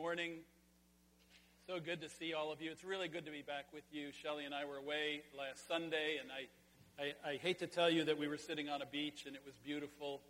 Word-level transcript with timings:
morning. 0.00 0.36
So 1.66 1.78
good 1.78 2.00
to 2.00 2.08
see 2.08 2.32
all 2.32 2.50
of 2.50 2.62
you. 2.62 2.70
It's 2.70 2.84
really 2.84 3.06
good 3.06 3.26
to 3.26 3.30
be 3.30 3.42
back 3.42 3.66
with 3.70 3.84
you. 3.92 4.12
Shelly 4.12 4.46
and 4.46 4.54
I 4.54 4.64
were 4.64 4.78
away 4.78 5.20
last 5.36 5.68
Sunday, 5.68 6.16
and 6.18 6.30
I, 6.32 7.28
I, 7.28 7.32
I 7.32 7.36
hate 7.36 7.58
to 7.58 7.66
tell 7.66 7.90
you 7.90 8.04
that 8.04 8.16
we 8.16 8.26
were 8.26 8.38
sitting 8.38 8.70
on 8.70 8.80
a 8.80 8.86
beach 8.86 9.26
and 9.26 9.36
it 9.36 9.42
was 9.44 9.54
beautiful. 9.62 10.22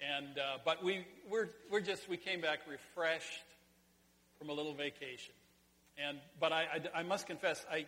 And 0.00 0.38
uh, 0.38 0.58
but 0.64 0.82
we 0.82 1.06
we're 1.30 1.50
we're 1.70 1.82
just 1.82 2.08
we 2.08 2.16
came 2.16 2.40
back 2.40 2.60
refreshed 2.66 3.44
from 4.38 4.48
a 4.48 4.54
little 4.54 4.72
vacation. 4.72 5.34
And 5.98 6.16
but 6.40 6.52
I, 6.52 6.62
I, 6.94 7.00
I 7.00 7.02
must 7.02 7.26
confess, 7.26 7.66
I 7.70 7.84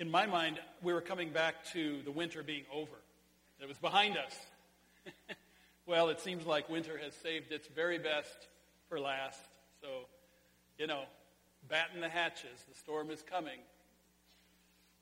in 0.00 0.10
my 0.10 0.26
mind 0.26 0.58
we 0.82 0.92
were 0.92 1.02
coming 1.02 1.30
back 1.30 1.66
to 1.66 2.02
the 2.04 2.10
winter 2.10 2.42
being 2.42 2.64
over. 2.74 2.96
It 3.60 3.68
was 3.68 3.78
behind 3.78 4.16
us. 4.16 4.36
well, 5.86 6.08
it 6.08 6.20
seems 6.20 6.44
like 6.46 6.68
winter 6.68 6.98
has 6.98 7.14
saved 7.14 7.52
its 7.52 7.68
very 7.68 7.98
best 7.98 8.48
for 8.88 8.98
last. 8.98 9.38
So, 9.82 9.88
you 10.78 10.86
know, 10.86 11.04
batten 11.68 12.00
the 12.00 12.08
hatches. 12.08 12.64
The 12.68 12.78
storm 12.78 13.10
is 13.10 13.22
coming. 13.22 13.58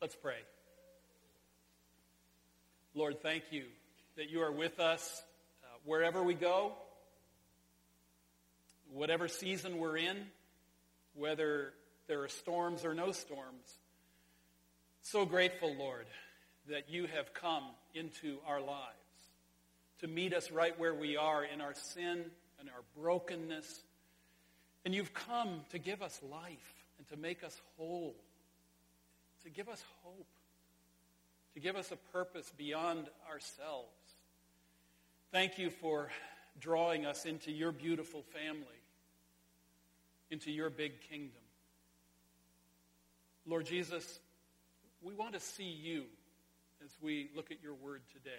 Let's 0.00 0.14
pray. 0.14 0.38
Lord, 2.94 3.20
thank 3.22 3.44
you 3.50 3.64
that 4.16 4.30
you 4.30 4.42
are 4.42 4.52
with 4.52 4.78
us 4.78 5.22
uh, 5.64 5.66
wherever 5.84 6.22
we 6.22 6.34
go, 6.34 6.72
whatever 8.92 9.26
season 9.26 9.78
we're 9.78 9.96
in, 9.96 10.16
whether 11.14 11.72
there 12.06 12.22
are 12.22 12.28
storms 12.28 12.84
or 12.84 12.94
no 12.94 13.10
storms. 13.12 13.78
So 15.02 15.26
grateful, 15.26 15.74
Lord, 15.74 16.06
that 16.68 16.88
you 16.88 17.06
have 17.06 17.34
come 17.34 17.64
into 17.94 18.38
our 18.46 18.60
lives 18.60 18.94
to 20.00 20.06
meet 20.06 20.32
us 20.32 20.50
right 20.50 20.78
where 20.78 20.94
we 20.94 21.16
are 21.16 21.44
in 21.44 21.60
our 21.60 21.74
sin 21.74 22.24
and 22.60 22.68
our 22.68 22.82
brokenness 22.96 23.82
and 24.84 24.94
you've 24.94 25.14
come 25.14 25.60
to 25.70 25.78
give 25.78 26.02
us 26.02 26.20
life 26.30 26.84
and 26.98 27.08
to 27.08 27.16
make 27.16 27.42
us 27.42 27.60
whole, 27.76 28.14
to 29.42 29.50
give 29.50 29.68
us 29.68 29.82
hope, 30.02 30.26
to 31.54 31.60
give 31.60 31.76
us 31.76 31.90
a 31.92 31.96
purpose 32.12 32.52
beyond 32.56 33.06
ourselves. 33.30 33.88
Thank 35.32 35.58
you 35.58 35.70
for 35.70 36.08
drawing 36.60 37.06
us 37.06 37.24
into 37.24 37.50
your 37.50 37.72
beautiful 37.72 38.22
family, 38.22 38.80
into 40.30 40.50
your 40.50 40.70
big 40.70 41.00
kingdom. 41.08 41.40
Lord 43.46 43.66
Jesus, 43.66 44.20
we 45.02 45.14
want 45.14 45.34
to 45.34 45.40
see 45.40 45.64
you 45.64 46.04
as 46.84 46.90
we 47.02 47.30
look 47.34 47.50
at 47.50 47.62
your 47.62 47.74
word 47.74 48.02
today. 48.12 48.30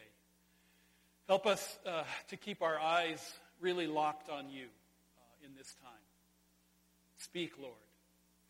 Help 1.28 1.46
us 1.46 1.78
uh, 1.86 2.04
to 2.30 2.38
keep 2.38 2.62
our 2.62 2.80
eyes 2.80 3.34
really 3.60 3.88
locked 3.88 4.30
on 4.30 4.50
you 4.50 4.66
uh, 4.66 5.46
in 5.46 5.56
this 5.58 5.76
time. 5.84 6.05
Speak, 7.26 7.54
Lord, 7.60 7.74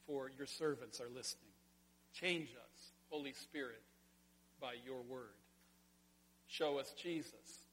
for 0.06 0.30
your 0.38 0.46
servants 0.46 1.00
are 1.00 1.08
listening. 1.16 1.54
Change 2.14 2.50
us, 2.50 2.92
Holy 3.10 3.32
Spirit, 3.32 3.82
by 4.60 4.74
your 4.86 5.02
word. 5.10 5.32
Show 6.48 6.78
us 6.78 6.94
Jesus. 7.02 7.64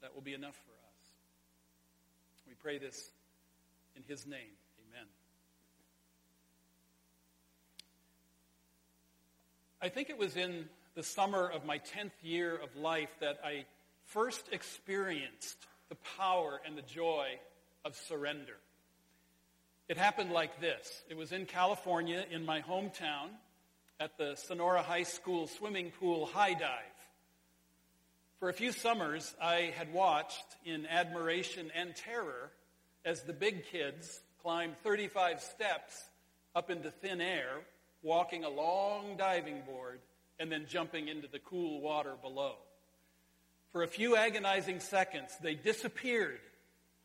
That 0.00 0.14
will 0.14 0.22
be 0.22 0.34
enough 0.34 0.54
for 0.54 0.70
us. 0.70 1.10
We 2.46 2.54
pray 2.54 2.78
this 2.78 3.10
in 3.96 4.04
his 4.06 4.24
name. 4.24 4.54
Amen. 4.88 5.06
I 9.82 9.88
think 9.88 10.10
it 10.10 10.18
was 10.18 10.36
in 10.36 10.66
the 10.94 11.02
summer 11.02 11.48
of 11.48 11.66
my 11.66 11.78
10th 11.78 12.12
year 12.22 12.54
of 12.54 12.76
life 12.76 13.10
that 13.18 13.40
I 13.44 13.64
first 14.04 14.44
experienced 14.52 15.58
the 15.88 15.96
power 16.16 16.60
and 16.64 16.78
the 16.78 16.82
joy 16.82 17.26
of 17.84 17.96
surrender. 17.96 18.58
It 19.88 19.96
happened 19.96 20.32
like 20.32 20.60
this. 20.60 21.02
It 21.08 21.16
was 21.16 21.32
in 21.32 21.46
California, 21.46 22.22
in 22.30 22.44
my 22.44 22.60
hometown, 22.60 23.30
at 23.98 24.18
the 24.18 24.34
Sonora 24.36 24.82
High 24.82 25.04
School 25.04 25.46
swimming 25.46 25.92
pool 25.98 26.26
high 26.26 26.52
dive. 26.52 26.98
For 28.38 28.50
a 28.50 28.52
few 28.52 28.70
summers, 28.70 29.34
I 29.40 29.72
had 29.74 29.90
watched 29.94 30.44
in 30.66 30.84
admiration 30.86 31.70
and 31.74 31.96
terror 31.96 32.50
as 33.06 33.22
the 33.22 33.32
big 33.32 33.64
kids 33.64 34.20
climbed 34.42 34.76
35 34.84 35.40
steps 35.40 36.10
up 36.54 36.68
into 36.68 36.90
thin 36.90 37.22
air, 37.22 37.62
walking 38.02 38.44
a 38.44 38.50
long 38.50 39.16
diving 39.16 39.62
board, 39.62 40.00
and 40.38 40.52
then 40.52 40.66
jumping 40.68 41.08
into 41.08 41.28
the 41.28 41.38
cool 41.38 41.80
water 41.80 42.12
below. 42.20 42.56
For 43.72 43.82
a 43.82 43.88
few 43.88 44.16
agonizing 44.16 44.80
seconds, 44.80 45.30
they 45.42 45.54
disappeared 45.54 46.40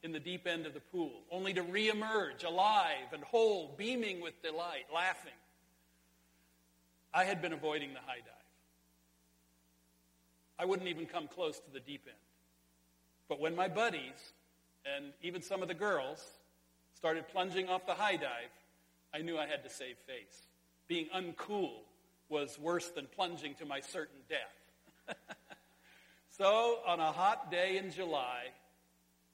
in 0.03 0.11
the 0.11 0.19
deep 0.19 0.45
end 0.45 0.65
of 0.65 0.73
the 0.73 0.81
pool, 0.81 1.21
only 1.31 1.53
to 1.53 1.63
reemerge 1.63 2.45
alive 2.45 3.13
and 3.13 3.23
whole, 3.23 3.73
beaming 3.77 4.21
with 4.21 4.39
delight, 4.43 4.85
laughing. 4.93 5.31
I 7.13 7.23
had 7.23 7.41
been 7.41 7.53
avoiding 7.53 7.93
the 7.93 7.99
high 7.99 8.19
dive. 8.19 8.33
I 10.59 10.65
wouldn't 10.65 10.89
even 10.89 11.05
come 11.05 11.27
close 11.27 11.59
to 11.59 11.71
the 11.71 11.79
deep 11.79 12.03
end. 12.05 12.17
But 13.29 13.39
when 13.39 13.55
my 13.55 13.69
buddies, 13.69 14.33
and 14.85 15.13
even 15.21 15.41
some 15.41 15.61
of 15.61 15.69
the 15.69 15.73
girls, 15.73 16.23
started 16.95 17.27
plunging 17.29 17.69
off 17.69 17.85
the 17.85 17.93
high 17.93 18.17
dive, 18.17 18.51
I 19.13 19.19
knew 19.19 19.37
I 19.37 19.47
had 19.47 19.63
to 19.63 19.69
save 19.69 19.95
face. 20.05 20.47
Being 20.87 21.07
uncool 21.15 21.81
was 22.29 22.59
worse 22.59 22.89
than 22.89 23.07
plunging 23.07 23.55
to 23.55 23.65
my 23.65 23.79
certain 23.79 24.19
death. 24.27 25.17
so, 26.37 26.79
on 26.85 26.99
a 26.99 27.11
hot 27.11 27.51
day 27.51 27.77
in 27.77 27.91
July, 27.91 28.47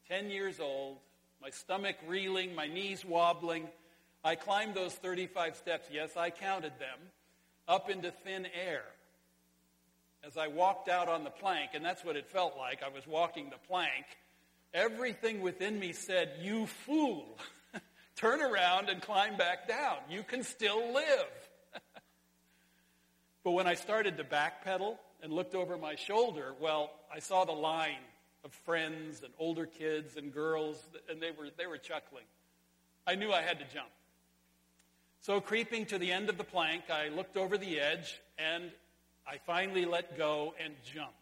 10 0.09 0.31
years 0.31 0.59
old, 0.59 0.97
my 1.40 1.52
stomach 1.52 1.96
reeling, 2.08 2.56
my 2.56 2.66
knees 2.66 3.06
wobbling. 3.06 3.68
I 4.24 4.34
climbed 4.34 4.74
those 4.74 4.96
35 4.96 5.56
steps, 5.56 5.88
yes, 5.92 6.18
I 6.18 6.31
counted 6.31 6.74
them, 6.80 6.97
up 7.68 7.92
into 7.92 8.12
thin 8.12 8.48
air. 8.48 8.84
As 10.24 10.36
I 10.36 10.48
walked 10.48 10.90
out 10.90 11.08
on 11.08 11.24
the 11.24 11.30
plank, 11.30 11.72
and 11.75 11.86
that's 11.86 12.03
what 12.03 12.16
it 12.16 12.28
felt 12.28 12.58
like, 12.58 12.81
I 12.84 12.90
was 12.90 13.06
walking 13.06 13.52
the 13.52 13.68
plank, 13.68 14.06
everything 14.74 15.42
within 15.42 15.80
me 15.80 15.94
said, 15.94 16.31
You 16.42 16.66
fool! 16.66 17.38
Turn 18.16 18.42
around 18.42 18.90
and 18.90 19.02
climb 19.02 19.38
back 19.38 19.68
down. 19.68 19.98
You 20.09 20.24
can 20.24 20.44
still 20.44 20.92
live. 20.92 21.50
but 23.44 23.52
when 23.52 23.68
I 23.68 23.75
started 23.75 24.18
to 24.18 24.24
backpedal 24.24 24.98
and 25.22 25.31
looked 25.31 25.53
over 25.53 25.78
my 25.78 25.96
shoulder, 25.96 26.53
well, 26.59 26.92
I 27.14 27.19
saw 27.19 27.46
the 27.46 27.53
line 27.53 28.00
of 28.44 28.54
friends 28.54 29.22
and 29.24 29.34
older 29.38 29.66
kids 29.66 30.16
and 30.16 30.34
girls, 30.34 30.78
and 31.10 31.22
they 31.22 31.32
were, 31.32 31.50
they 31.58 31.68
were 31.68 31.78
chuckling. 31.78 32.24
I 33.06 33.16
knew 33.16 33.32
I 33.32 33.42
had 33.42 33.60
to 33.60 33.66
jump. 33.74 33.90
So, 35.22 35.42
creeping 35.42 35.86
to 35.88 35.98
the 35.98 36.12
end 36.12 36.30
of 36.30 36.38
the 36.38 36.44
plank, 36.44 36.84
I 36.90 37.10
looked 37.10 37.36
over 37.36 37.58
the 37.58 37.80
edge 37.80 38.22
and 38.38 38.72
I 39.28 39.38
finally 39.46 39.86
let 39.86 40.18
go 40.18 40.54
and 40.64 40.74
jumped. 40.84 41.16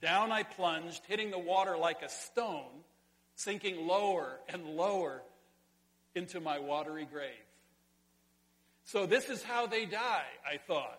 Down 0.00 0.32
I 0.32 0.44
plunged, 0.44 1.02
hitting 1.06 1.30
the 1.30 1.38
water 1.38 1.76
like 1.76 2.02
a 2.02 2.08
stone, 2.08 2.84
sinking 3.34 3.86
lower 3.86 4.38
and 4.48 4.64
lower 4.64 5.22
into 6.14 6.40
my 6.40 6.58
watery 6.58 7.06
grave. 7.10 7.32
So, 8.84 9.04
this 9.04 9.28
is 9.28 9.42
how 9.42 9.66
they 9.66 9.84
die, 9.84 10.24
I 10.50 10.56
thought. 10.56 10.98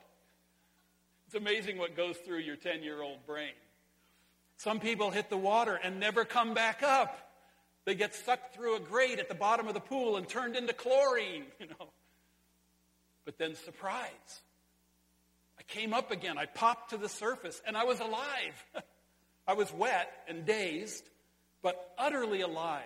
It's 1.25 1.35
amazing 1.35 1.77
what 1.77 1.95
goes 1.95 2.17
through 2.17 2.39
your 2.39 2.55
10 2.55 2.83
year 2.83 3.01
old 3.01 3.25
brain. 3.25 3.53
Some 4.59 4.81
people 4.81 5.09
hit 5.09 5.29
the 5.29 5.37
water 5.37 5.79
and 5.81 6.01
never 6.01 6.25
come 6.25 6.53
back 6.53 6.83
up. 6.83 7.17
They 7.85 7.95
get 7.95 8.13
sucked 8.13 8.53
through 8.53 8.75
a 8.75 8.79
grate 8.81 9.17
at 9.17 9.29
the 9.29 9.35
bottom 9.35 9.69
of 9.69 9.73
the 9.73 9.79
pool 9.79 10.17
and 10.17 10.27
turned 10.27 10.57
into 10.57 10.73
chlorine, 10.73 11.45
you 11.59 11.67
know. 11.67 11.87
But 13.23 13.37
then 13.37 13.55
surprise. 13.55 14.41
I 15.57 15.63
came 15.63 15.93
up 15.93 16.11
again. 16.11 16.37
I 16.37 16.45
popped 16.45 16.89
to 16.89 16.97
the 16.97 17.07
surface 17.07 17.61
and 17.65 17.77
I 17.77 17.85
was 17.85 18.01
alive. 18.01 18.65
I 19.47 19.53
was 19.53 19.71
wet 19.71 20.11
and 20.27 20.45
dazed, 20.45 21.05
but 21.61 21.93
utterly 21.97 22.41
alive. 22.41 22.83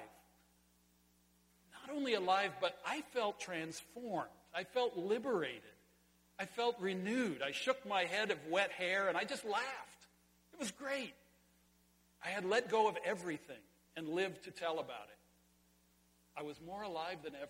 Not 1.72 1.95
only 1.95 2.13
alive, 2.13 2.52
but 2.61 2.78
I 2.85 3.02
felt 3.14 3.40
transformed. 3.40 4.29
I 4.53 4.64
felt 4.64 4.96
liberated. 4.96 5.64
I 6.37 6.46
felt 6.46 6.75
renewed. 6.79 7.41
I 7.41 7.52
shook 7.52 7.84
my 7.87 8.03
head 8.03 8.29
of 8.29 8.37
wet 8.47 8.72
hair 8.72 9.08
and 9.08 9.17
I 9.17 9.23
just 9.23 9.43
laughed. 9.43 10.08
It 10.53 10.59
was 10.59 10.70
great. 10.70 11.16
I 12.23 12.29
had 12.29 12.46
let 12.46 12.70
go 12.70 12.87
of 12.87 12.97
everything 13.05 13.58
and 13.96 14.08
lived 14.08 14.46
to 14.46 14.52
tell 14.52 14.79
about 14.79 15.08
it. 15.09 15.17
I 16.37 16.43
was 16.43 16.59
more 16.66 16.81
alive 16.81 17.17
than 17.23 17.35
ever. 17.35 17.49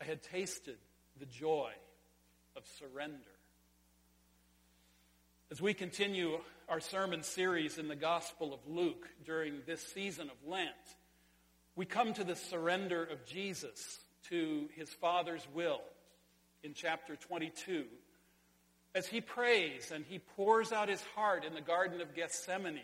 I 0.00 0.04
had 0.04 0.22
tasted 0.22 0.76
the 1.18 1.26
joy 1.26 1.70
of 2.56 2.64
surrender. 2.78 3.16
As 5.50 5.60
we 5.60 5.74
continue 5.74 6.38
our 6.68 6.80
sermon 6.80 7.22
series 7.22 7.78
in 7.78 7.88
the 7.88 7.96
Gospel 7.96 8.54
of 8.54 8.60
Luke 8.66 9.08
during 9.24 9.60
this 9.66 9.82
season 9.82 10.28
of 10.30 10.50
Lent, 10.50 10.70
we 11.74 11.84
come 11.84 12.14
to 12.14 12.24
the 12.24 12.36
surrender 12.36 13.02
of 13.02 13.24
Jesus 13.26 13.98
to 14.28 14.68
his 14.74 14.90
Father's 14.90 15.46
will 15.54 15.80
in 16.62 16.74
chapter 16.74 17.16
22 17.16 17.84
as 18.94 19.06
he 19.06 19.20
prays 19.20 19.90
and 19.90 20.04
he 20.04 20.18
pours 20.18 20.72
out 20.72 20.88
his 20.88 21.02
heart 21.14 21.44
in 21.44 21.54
the 21.54 21.60
Garden 21.60 22.00
of 22.00 22.14
Gethsemane 22.14 22.80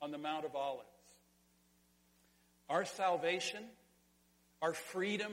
on 0.00 0.10
the 0.10 0.18
Mount 0.18 0.44
of 0.44 0.54
Olives. 0.54 0.86
Our 2.68 2.84
salvation, 2.84 3.64
our 4.60 4.74
freedom 4.74 5.32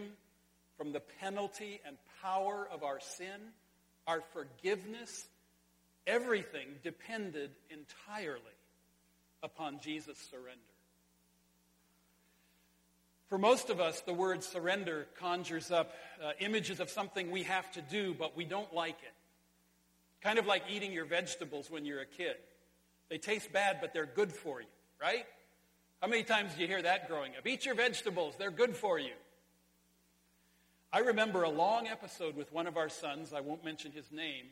from 0.77 0.91
the 0.91 1.01
penalty 1.21 1.81
and 1.85 1.97
power 2.21 2.67
of 2.71 2.83
our 2.83 2.99
sin, 2.99 3.51
our 4.07 4.21
forgiveness, 4.33 5.27
everything 6.07 6.67
depended 6.83 7.51
entirely 7.69 8.41
upon 9.43 9.79
Jesus' 9.79 10.17
surrender. 10.29 10.59
For 13.27 13.37
most 13.37 13.69
of 13.69 13.79
us, 13.79 14.01
the 14.01 14.13
word 14.13 14.43
surrender 14.43 15.07
conjures 15.19 15.71
up 15.71 15.93
uh, 16.23 16.31
images 16.39 16.79
of 16.79 16.89
something 16.89 17.31
we 17.31 17.43
have 17.43 17.71
to 17.73 17.81
do, 17.81 18.13
but 18.17 18.37
we 18.37 18.45
don't 18.45 18.73
like 18.73 18.97
it. 19.01 19.13
Kind 20.21 20.37
of 20.37 20.45
like 20.45 20.63
eating 20.69 20.93
your 20.93 21.05
vegetables 21.05 21.69
when 21.69 21.85
you're 21.85 22.01
a 22.01 22.05
kid. 22.05 22.35
They 23.09 23.17
taste 23.17 23.51
bad, 23.51 23.77
but 23.81 23.93
they're 23.93 24.05
good 24.05 24.31
for 24.31 24.61
you, 24.61 24.67
right? 25.01 25.25
How 26.01 26.07
many 26.07 26.23
times 26.23 26.53
do 26.55 26.61
you 26.61 26.67
hear 26.67 26.81
that 26.81 27.07
growing 27.07 27.35
up? 27.37 27.45
Eat 27.45 27.65
your 27.65 27.75
vegetables, 27.75 28.35
they're 28.37 28.51
good 28.51 28.75
for 28.75 28.99
you. 28.99 29.13
I 30.91 30.99
remember 30.99 31.43
a 31.43 31.49
long 31.49 31.87
episode 31.87 32.35
with 32.35 32.51
one 32.53 32.67
of 32.67 32.77
our 32.77 32.89
sons, 32.89 33.33
I 33.33 33.41
won't 33.41 33.65
mention 33.65 33.91
his 33.91 34.11
name, 34.11 34.45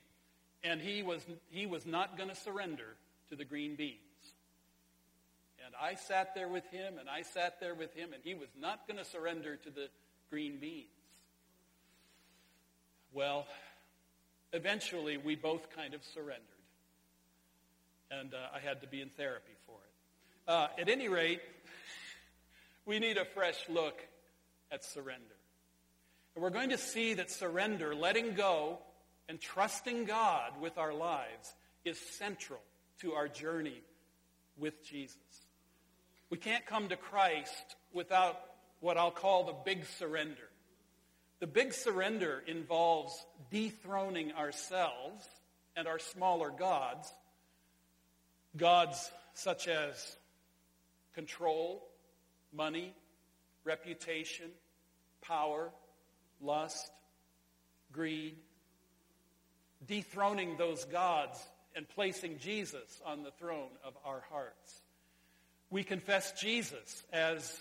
and 0.64 0.82
he 0.82 1.02
was, 1.02 1.26
he 1.50 1.66
was 1.66 1.86
not 1.86 2.18
going 2.18 2.30
to 2.30 2.36
surrender 2.36 2.96
to 3.30 3.36
the 3.36 3.46
green 3.46 3.76
beans. 3.76 3.98
And 5.66 5.74
I 5.82 5.96
sat 5.96 6.36
there 6.36 6.50
with 6.50 6.66
him, 6.70 6.98
and 7.00 7.10
I 7.10 7.22
sat 7.22 7.60
there 7.60 7.74
with 7.74 7.94
him, 7.96 8.14
and 8.14 8.22
he 8.24 8.34
was 8.34 8.50
not 8.60 8.88
going 8.88 8.98
to 8.98 9.06
surrender 9.06 9.56
to 9.56 9.70
the 9.70 9.88
green 10.30 10.58
beans. 10.58 10.88
Well, 13.14 13.46
eventually 14.52 15.18
we 15.18 15.36
both 15.36 15.74
kind 15.76 15.94
of 15.94 16.04
surrendered. 16.04 16.53
And 18.20 18.34
uh, 18.34 18.38
I 18.56 18.60
had 18.60 18.82
to 18.82 18.88
be 18.88 19.02
in 19.02 19.10
therapy 19.10 19.54
for 19.66 19.76
it. 19.76 20.52
Uh, 20.52 20.68
at 20.80 20.90
any 20.90 21.08
rate, 21.08 21.42
we 22.86 23.00
need 23.00 23.18
a 23.18 23.26
fresh 23.26 23.58
look 23.70 24.00
at 24.72 24.84
surrender. 24.84 25.36
And 26.36 26.44
we're 26.44 26.50
going 26.50 26.70
to 26.70 26.78
see 26.78 27.14
that 27.16 27.32
surrender, 27.32 27.96
letting 27.96 28.34
go, 28.34 28.80
and 29.30 29.40
trusting 29.40 30.06
God 30.06 30.60
with 30.62 30.78
our 30.78 30.94
lives 30.94 31.54
is 31.86 31.98
central 32.00 32.60
to 33.00 33.14
our 33.14 33.28
journey 33.28 33.82
with 34.58 34.84
Jesus. 34.86 35.18
We 36.30 36.38
can't 36.38 36.66
come 36.66 36.90
to 36.90 36.98
Christ 36.98 37.76
without 37.94 38.40
what 38.80 38.98
I'll 38.98 39.12
call 39.12 39.46
the 39.46 39.56
big 39.66 39.86
surrender. 39.86 40.50
The 41.40 41.48
big 41.48 41.74
surrender 41.74 42.44
involves 42.48 43.14
dethroning 43.52 44.34
ourselves 44.34 45.28
and 45.76 45.88
our 45.88 46.00
smaller 46.00 46.50
gods, 46.50 47.12
gods 48.56 49.12
such 49.34 49.68
as 49.68 50.16
control, 51.14 51.88
money, 52.52 52.94
reputation, 53.64 54.50
power, 55.22 55.72
lust, 56.42 56.92
greed, 57.92 58.36
dethroning 59.88 60.56
those 60.58 60.86
gods 60.86 61.40
and 61.76 61.88
placing 61.90 62.38
Jesus 62.40 63.02
on 63.06 63.24
the 63.24 63.32
throne 63.32 63.72
of 63.84 63.94
our 64.06 64.24
hearts. 64.30 64.82
We 65.70 65.84
confess 65.84 66.40
Jesus 66.40 67.04
as 67.12 67.60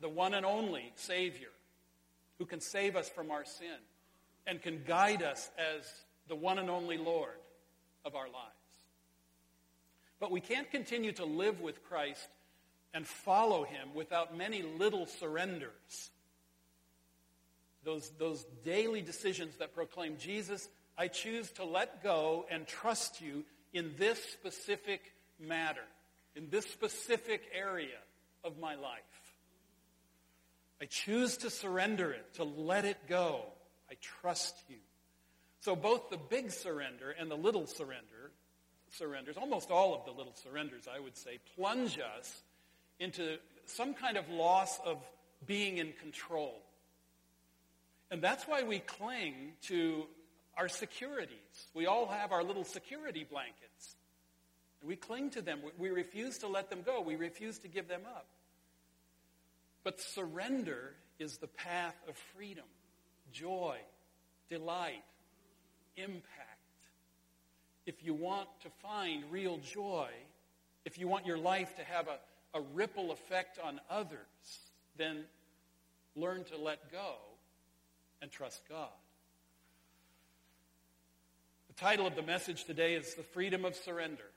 the 0.00 0.08
one 0.08 0.34
and 0.34 0.46
only 0.46 0.92
Savior 0.96 1.48
who 2.38 2.44
can 2.44 2.60
save 2.60 2.96
us 2.96 3.08
from 3.08 3.30
our 3.30 3.44
sin 3.44 3.78
and 4.46 4.62
can 4.62 4.82
guide 4.86 5.22
us 5.22 5.50
as 5.58 5.90
the 6.28 6.36
one 6.36 6.58
and 6.58 6.70
only 6.70 6.98
Lord 6.98 7.38
of 8.04 8.14
our 8.14 8.26
lives. 8.26 8.65
But 10.18 10.30
we 10.30 10.40
can't 10.40 10.70
continue 10.70 11.12
to 11.12 11.24
live 11.24 11.60
with 11.60 11.84
Christ 11.84 12.28
and 12.94 13.06
follow 13.06 13.64
him 13.64 13.94
without 13.94 14.36
many 14.36 14.62
little 14.62 15.06
surrenders. 15.06 16.10
Those, 17.84 18.10
those 18.18 18.44
daily 18.64 19.02
decisions 19.02 19.56
that 19.58 19.74
proclaim, 19.74 20.16
Jesus, 20.18 20.68
I 20.96 21.08
choose 21.08 21.50
to 21.52 21.64
let 21.64 22.02
go 22.02 22.46
and 22.50 22.66
trust 22.66 23.20
you 23.20 23.44
in 23.72 23.94
this 23.98 24.22
specific 24.22 25.12
matter 25.38 25.84
in 26.36 26.50
this 26.50 26.66
specific 26.66 27.42
area 27.52 27.98
of 28.44 28.58
my 28.58 28.74
life. 28.74 29.00
I 30.80 30.84
choose 30.84 31.38
to 31.38 31.50
surrender 31.50 32.12
it, 32.12 32.34
to 32.34 32.44
let 32.44 32.84
it 32.84 32.98
go. 33.08 33.40
I 33.90 33.94
trust 34.00 34.54
you. 34.68 34.76
So 35.60 35.74
both 35.74 36.10
the 36.10 36.18
big 36.18 36.50
surrender 36.50 37.10
and 37.18 37.30
the 37.30 37.36
little 37.36 37.66
surrender, 37.66 38.04
surrenders, 38.96 39.36
almost 39.36 39.70
all 39.70 39.94
of 39.94 40.04
the 40.04 40.10
little 40.10 40.34
surrenders, 40.34 40.84
I 40.92 41.00
would 41.00 41.16
say, 41.16 41.38
plunge 41.54 41.98
us 41.98 42.42
into 42.98 43.38
some 43.66 43.94
kind 43.94 44.16
of 44.16 44.28
loss 44.28 44.78
of 44.84 44.98
being 45.46 45.78
in 45.78 45.92
control. 46.00 46.62
And 48.10 48.22
that's 48.22 48.44
why 48.44 48.62
we 48.62 48.78
cling 48.78 49.52
to 49.62 50.04
our 50.56 50.68
securities. 50.68 51.68
We 51.74 51.86
all 51.86 52.06
have 52.06 52.32
our 52.32 52.42
little 52.42 52.64
security 52.64 53.26
blankets. 53.28 53.96
And 54.80 54.88
We 54.88 54.96
cling 54.96 55.30
to 55.30 55.42
them. 55.42 55.60
We 55.78 55.90
refuse 55.90 56.38
to 56.38 56.48
let 56.48 56.70
them 56.70 56.82
go. 56.84 57.00
We 57.00 57.16
refuse 57.16 57.58
to 57.60 57.68
give 57.68 57.88
them 57.88 58.02
up. 58.06 58.26
But 59.84 60.00
surrender 60.00 60.94
is 61.18 61.38
the 61.38 61.46
path 61.46 61.96
of 62.08 62.16
freedom, 62.36 62.64
joy, 63.32 63.76
delight, 64.48 65.04
impact. 65.96 66.45
If 67.86 68.04
you 68.04 68.14
want 68.14 68.48
to 68.62 68.70
find 68.82 69.24
real 69.30 69.58
joy, 69.58 70.08
if 70.84 70.98
you 70.98 71.08
want 71.08 71.24
your 71.24 71.38
life 71.38 71.76
to 71.76 71.84
have 71.84 72.08
a, 72.08 72.58
a 72.58 72.60
ripple 72.74 73.12
effect 73.12 73.58
on 73.62 73.80
others, 73.88 74.18
then 74.96 75.24
learn 76.16 76.44
to 76.44 76.56
let 76.56 76.90
go 76.90 77.14
and 78.20 78.30
trust 78.30 78.62
God. 78.68 78.88
The 81.68 81.74
title 81.74 82.06
of 82.06 82.16
the 82.16 82.22
message 82.22 82.64
today 82.64 82.94
is 82.94 83.14
The 83.14 83.22
Freedom 83.22 83.64
of 83.64 83.76
Surrender. 83.76 84.30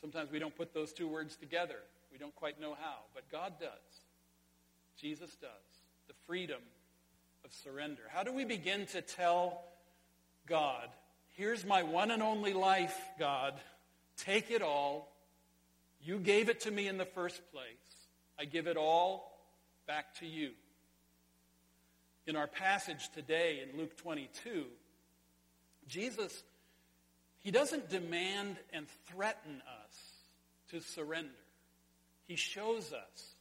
Sometimes 0.00 0.30
we 0.30 0.38
don't 0.38 0.56
put 0.56 0.72
those 0.72 0.92
two 0.92 1.08
words 1.08 1.36
together. 1.36 1.76
We 2.12 2.18
don't 2.18 2.34
quite 2.34 2.60
know 2.60 2.74
how, 2.80 2.98
but 3.14 3.30
God 3.30 3.54
does. 3.60 3.68
Jesus 4.96 5.36
does. 5.40 5.50
The 6.06 6.14
freedom 6.26 6.60
of 7.44 7.52
surrender. 7.52 8.02
How 8.08 8.22
do 8.22 8.32
we 8.32 8.44
begin 8.44 8.86
to 8.86 9.02
tell 9.02 9.62
God, 10.46 10.88
here's 11.38 11.64
my 11.64 11.84
one 11.84 12.10
and 12.10 12.22
only 12.22 12.52
life, 12.52 12.98
God. 13.18 13.54
Take 14.18 14.50
it 14.50 14.60
all. 14.60 15.10
You 16.02 16.18
gave 16.18 16.48
it 16.48 16.60
to 16.60 16.70
me 16.70 16.88
in 16.88 16.98
the 16.98 17.06
first 17.06 17.40
place. 17.52 17.64
I 18.38 18.44
give 18.44 18.66
it 18.66 18.76
all 18.76 19.40
back 19.86 20.16
to 20.16 20.26
you. 20.26 20.50
In 22.26 22.36
our 22.36 22.48
passage 22.48 23.08
today 23.14 23.60
in 23.62 23.78
Luke 23.78 23.96
22, 23.96 24.64
Jesus 25.88 26.42
he 27.40 27.52
doesn't 27.52 27.88
demand 27.88 28.56
and 28.72 28.86
threaten 29.06 29.62
us 29.84 29.96
to 30.70 30.80
surrender. 30.80 31.30
He 32.26 32.36
shows 32.36 32.92
us 32.92 33.34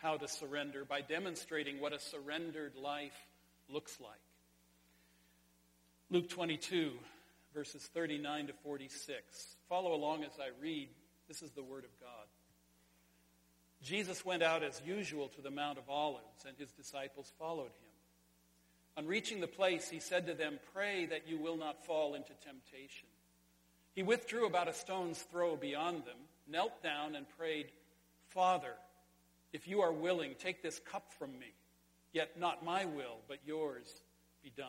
how 0.00 0.16
to 0.16 0.26
surrender 0.26 0.84
by 0.84 1.02
demonstrating 1.02 1.80
what 1.80 1.92
a 1.92 2.00
surrendered 2.00 2.72
life 2.74 3.14
looks 3.68 4.00
like. 4.00 4.18
Luke 6.10 6.28
22, 6.30 6.92
verses 7.54 7.88
39 7.94 8.48
to 8.48 8.52
46. 8.52 9.56
Follow 9.68 9.94
along 9.94 10.24
as 10.24 10.32
I 10.40 10.48
read. 10.60 10.88
This 11.28 11.40
is 11.40 11.52
the 11.52 11.62
Word 11.62 11.84
of 11.84 12.00
God. 12.00 12.26
Jesus 13.82 14.24
went 14.24 14.42
out 14.42 14.62
as 14.62 14.82
usual 14.84 15.28
to 15.28 15.40
the 15.40 15.50
Mount 15.50 15.78
of 15.78 15.88
Olives, 15.88 16.44
and 16.46 16.56
his 16.58 16.72
disciples 16.72 17.32
followed 17.38 17.66
him. 17.66 17.94
On 18.96 19.06
reaching 19.06 19.40
the 19.40 19.46
place, 19.46 19.88
he 19.88 20.00
said 20.00 20.26
to 20.26 20.34
them, 20.34 20.58
Pray 20.72 21.06
that 21.06 21.28
you 21.28 21.38
will 21.38 21.56
not 21.56 21.84
fall 21.84 22.14
into 22.14 22.32
temptation. 22.44 23.08
He 23.94 24.02
withdrew 24.02 24.46
about 24.46 24.68
a 24.68 24.74
stone's 24.74 25.18
throw 25.18 25.56
beyond 25.56 25.98
them, 26.04 26.16
knelt 26.48 26.82
down, 26.82 27.14
and 27.14 27.26
prayed, 27.38 27.66
Father, 28.28 28.74
if 29.52 29.68
you 29.68 29.82
are 29.82 29.92
willing, 29.92 30.34
take 30.38 30.62
this 30.62 30.80
cup 30.80 31.12
from 31.18 31.38
me. 31.38 31.52
Yet 32.12 32.38
not 32.38 32.64
my 32.64 32.84
will, 32.84 33.18
but 33.28 33.38
yours 33.46 34.02
be 34.42 34.52
done. 34.56 34.68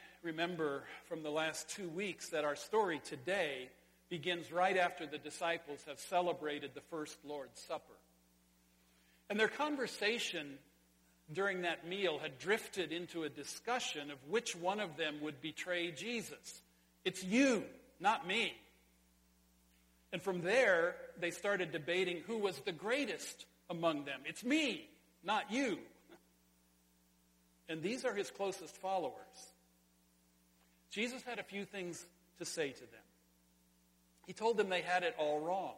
remember 0.23 0.83
from 1.07 1.23
the 1.23 1.29
last 1.29 1.69
two 1.69 1.89
weeks 1.89 2.29
that 2.29 2.45
our 2.45 2.55
story 2.55 3.01
today 3.03 3.69
begins 4.09 4.51
right 4.51 4.77
after 4.77 5.07
the 5.07 5.17
disciples 5.17 5.79
have 5.87 5.99
celebrated 5.99 6.71
the 6.73 6.81
first 6.81 7.17
Lord's 7.25 7.59
Supper. 7.59 7.93
And 9.29 9.39
their 9.39 9.47
conversation 9.47 10.57
during 11.33 11.61
that 11.61 11.87
meal 11.87 12.19
had 12.19 12.37
drifted 12.37 12.91
into 12.91 13.23
a 13.23 13.29
discussion 13.29 14.11
of 14.11 14.17
which 14.29 14.55
one 14.55 14.79
of 14.79 14.97
them 14.97 15.15
would 15.21 15.41
betray 15.41 15.91
Jesus. 15.91 16.61
It's 17.05 17.23
you, 17.23 17.63
not 17.99 18.27
me. 18.27 18.53
And 20.11 20.21
from 20.21 20.41
there, 20.41 20.95
they 21.19 21.31
started 21.31 21.71
debating 21.71 22.21
who 22.27 22.37
was 22.37 22.59
the 22.59 22.73
greatest 22.73 23.45
among 23.69 24.03
them. 24.03 24.19
It's 24.25 24.43
me, 24.43 24.89
not 25.23 25.51
you. 25.51 25.79
And 27.69 27.81
these 27.81 28.03
are 28.03 28.13
his 28.13 28.29
closest 28.29 28.75
followers. 28.75 29.53
Jesus 30.91 31.23
had 31.23 31.39
a 31.39 31.43
few 31.43 31.65
things 31.65 32.05
to 32.37 32.45
say 32.45 32.69
to 32.69 32.79
them. 32.79 33.05
He 34.27 34.33
told 34.33 34.57
them 34.57 34.69
they 34.69 34.81
had 34.81 35.03
it 35.03 35.15
all 35.17 35.39
wrong, 35.39 35.73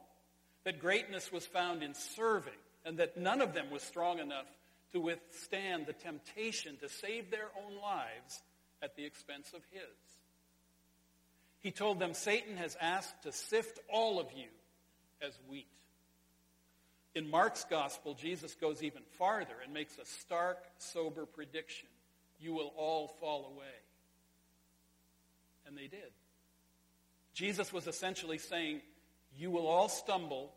that 0.64 0.80
greatness 0.80 1.32
was 1.32 1.46
found 1.46 1.82
in 1.82 1.94
serving, 1.94 2.54
and 2.86 2.98
that 2.98 3.18
none 3.18 3.42
of 3.42 3.54
them 3.54 3.70
was 3.72 3.82
strong 3.84 4.20
enough 4.20 4.48
to 4.92 5.00
withstand 5.00 5.86
the 5.86 5.94
temptation 5.94 6.78
to 6.78 6.90
save 6.90 7.32
their 7.32 7.50
own 7.64 7.82
lives 7.82 8.42
at 8.82 8.96
the 8.96 9.06
expense 9.06 9.54
of 9.54 9.62
his. 9.72 9.82
He 11.60 11.72
told 11.72 12.00
them, 12.00 12.14
Satan 12.14 12.58
has 12.58 12.76
asked 12.82 13.24
to 13.24 13.32
sift 13.32 13.80
all 13.90 14.20
of 14.20 14.28
you 14.36 14.50
as 15.26 15.40
wheat. 15.50 15.68
In 17.16 17.30
Mark's 17.30 17.64
gospel, 17.64 18.16
Jesus 18.16 18.56
goes 18.56 18.84
even 18.84 19.04
farther 19.18 19.56
and 19.64 19.74
makes 19.74 19.98
a 19.98 20.06
stark, 20.06 20.66
sober 20.78 21.26
prediction. 21.26 21.88
You 22.40 22.54
will 22.54 22.74
all 22.76 23.08
fall 23.20 23.54
away. 23.56 23.83
And 25.74 25.82
they 25.82 25.88
did. 25.88 26.12
Jesus 27.34 27.74
was 27.74 27.88
essentially 27.88 28.38
saying, 28.38 28.82
You 29.36 29.50
will 29.50 29.66
all 29.66 29.90
stumble, 29.90 30.54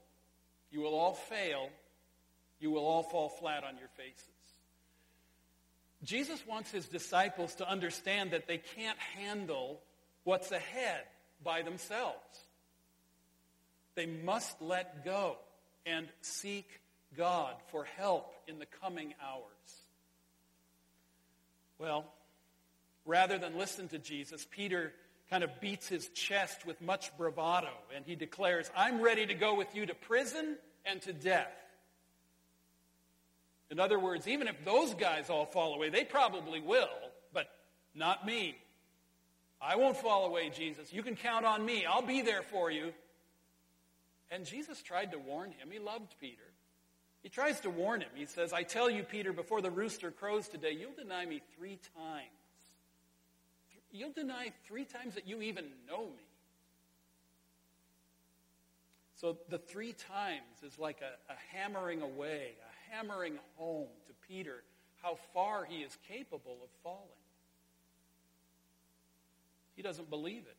you 0.70 0.80
will 0.80 0.94
all 0.94 1.14
fail, 1.14 1.70
you 2.60 2.70
will 2.70 2.84
all 2.84 3.02
fall 3.02 3.30
flat 3.30 3.64
on 3.64 3.78
your 3.78 3.88
faces. 3.96 4.28
Jesus 6.04 6.46
wants 6.46 6.70
his 6.70 6.86
disciples 6.86 7.54
to 7.54 7.66
understand 7.68 8.32
that 8.32 8.46
they 8.46 8.58
can't 8.58 8.98
handle 9.16 9.80
what's 10.24 10.52
ahead 10.52 11.04
by 11.42 11.62
themselves. 11.62 12.44
They 13.94 14.04
must 14.04 14.60
let 14.60 15.02
go 15.02 15.38
and 15.86 16.06
seek 16.20 16.68
God 17.16 17.54
for 17.68 17.84
help 17.84 18.34
in 18.46 18.58
the 18.58 18.66
coming 18.66 19.14
hours. 19.26 19.84
Well, 21.78 22.04
rather 23.06 23.38
than 23.38 23.56
listen 23.56 23.88
to 23.88 23.98
Jesus, 23.98 24.46
Peter 24.50 24.92
kind 25.30 25.42
of 25.42 25.60
beats 25.60 25.88
his 25.88 26.08
chest 26.10 26.66
with 26.66 26.80
much 26.80 27.16
bravado 27.16 27.72
and 27.94 28.04
he 28.04 28.14
declares, 28.14 28.70
I'm 28.76 29.00
ready 29.00 29.26
to 29.26 29.34
go 29.34 29.54
with 29.54 29.74
you 29.74 29.86
to 29.86 29.94
prison 29.94 30.56
and 30.84 31.02
to 31.02 31.12
death. 31.12 31.52
In 33.70 33.80
other 33.80 33.98
words, 33.98 34.28
even 34.28 34.46
if 34.46 34.64
those 34.64 34.94
guys 34.94 35.28
all 35.28 35.46
fall 35.46 35.74
away, 35.74 35.88
they 35.88 36.04
probably 36.04 36.60
will, 36.60 36.88
but 37.32 37.48
not 37.94 38.24
me. 38.24 38.56
I 39.60 39.76
won't 39.76 39.96
fall 39.96 40.26
away, 40.26 40.50
Jesus. 40.50 40.92
You 40.92 41.02
can 41.02 41.16
count 41.16 41.44
on 41.44 41.64
me. 41.64 41.84
I'll 41.84 42.02
be 42.02 42.22
there 42.22 42.42
for 42.42 42.70
you. 42.70 42.92
And 44.30 44.44
Jesus 44.44 44.82
tried 44.82 45.12
to 45.12 45.18
warn 45.18 45.50
him. 45.50 45.68
He 45.70 45.78
loved 45.78 46.14
Peter. 46.20 46.42
He 47.22 47.28
tries 47.28 47.58
to 47.60 47.70
warn 47.70 48.02
him. 48.02 48.10
He 48.14 48.26
says, 48.26 48.52
I 48.52 48.62
tell 48.62 48.88
you, 48.88 49.02
Peter, 49.02 49.32
before 49.32 49.60
the 49.60 49.70
rooster 49.70 50.12
crows 50.12 50.46
today, 50.46 50.76
you'll 50.78 50.92
deny 50.92 51.26
me 51.26 51.42
three 51.56 51.78
times. 51.96 52.30
You'll 53.92 54.12
deny 54.12 54.52
three 54.66 54.84
times 54.84 55.14
that 55.14 55.26
you 55.26 55.42
even 55.42 55.64
know 55.88 56.04
me. 56.04 56.24
So 59.14 59.38
the 59.48 59.58
three 59.58 59.92
times 59.92 60.62
is 60.62 60.78
like 60.78 61.00
a, 61.00 61.32
a 61.32 61.36
hammering 61.56 62.02
away, 62.02 62.52
a 62.60 62.94
hammering 62.94 63.38
home 63.56 63.88
to 64.06 64.12
Peter 64.28 64.62
how 65.06 65.16
far 65.32 65.64
he 65.64 65.82
is 65.82 65.96
capable 66.08 66.58
of 66.64 66.70
falling. 66.82 67.00
He 69.76 69.82
doesn't 69.82 70.10
believe 70.10 70.42
it. 70.46 70.56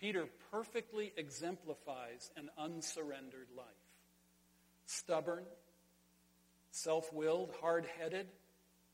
Peter 0.00 0.26
perfectly 0.50 1.12
exemplifies 1.16 2.30
an 2.36 2.50
unsurrendered 2.58 3.48
life. 3.56 3.66
Stubborn, 4.86 5.44
self 6.72 7.12
willed, 7.12 7.52
hard 7.60 7.86
headed, 7.98 8.26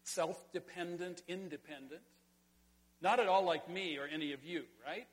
self 0.02 0.52
dependent, 0.52 1.22
independent. 1.26 2.02
Not 3.00 3.20
at 3.20 3.28
all 3.28 3.44
like 3.44 3.68
me 3.68 3.96
or 3.96 4.06
any 4.06 4.32
of 4.32 4.44
you, 4.44 4.64
right? 4.86 5.06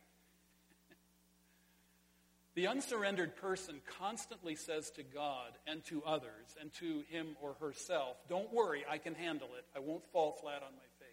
the 2.55 2.67
unsurrendered 2.67 3.35
person 3.37 3.81
constantly 3.99 4.55
says 4.55 4.91
to 4.91 5.03
God 5.03 5.51
and 5.65 5.83
to 5.85 6.03
others 6.03 6.55
and 6.59 6.73
to 6.73 7.03
him 7.09 7.37
or 7.41 7.55
herself, 7.59 8.17
Don't 8.27 8.51
worry, 8.53 8.83
I 8.89 8.97
can 8.97 9.15
handle 9.15 9.49
it. 9.57 9.65
I 9.75 9.79
won't 9.79 10.05
fall 10.11 10.33
flat 10.33 10.63
on 10.63 10.73
my 10.73 10.89
face. 10.99 11.07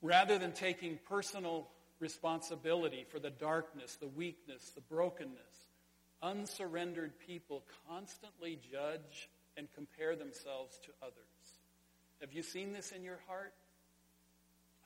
rather 0.00 0.38
than 0.38 0.52
taking 0.52 0.98
personal 1.08 1.68
responsibility 2.00 3.06
for 3.08 3.18
the 3.18 3.30
darkness, 3.30 3.96
the 3.96 4.08
weakness, 4.08 4.70
the 4.74 4.80
brokenness, 4.82 5.68
unsurrendered 6.22 7.12
people 7.26 7.64
constantly 7.88 8.58
judge 8.70 9.28
and 9.56 9.68
compare 9.74 10.16
themselves 10.16 10.78
to 10.84 10.90
others. 11.02 11.14
Have 12.20 12.32
you 12.32 12.42
seen 12.42 12.72
this 12.72 12.92
in 12.92 13.04
your 13.04 13.20
heart? 13.26 13.52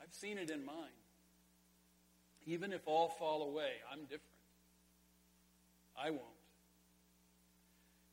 I've 0.08 0.14
seen 0.14 0.38
it 0.38 0.48
in 0.48 0.64
mine. 0.64 0.74
Even 2.46 2.72
if 2.72 2.80
all 2.86 3.08
fall 3.08 3.42
away, 3.42 3.72
I'm 3.92 4.00
different. 4.02 4.22
I 6.00 6.10
won't. 6.10 6.22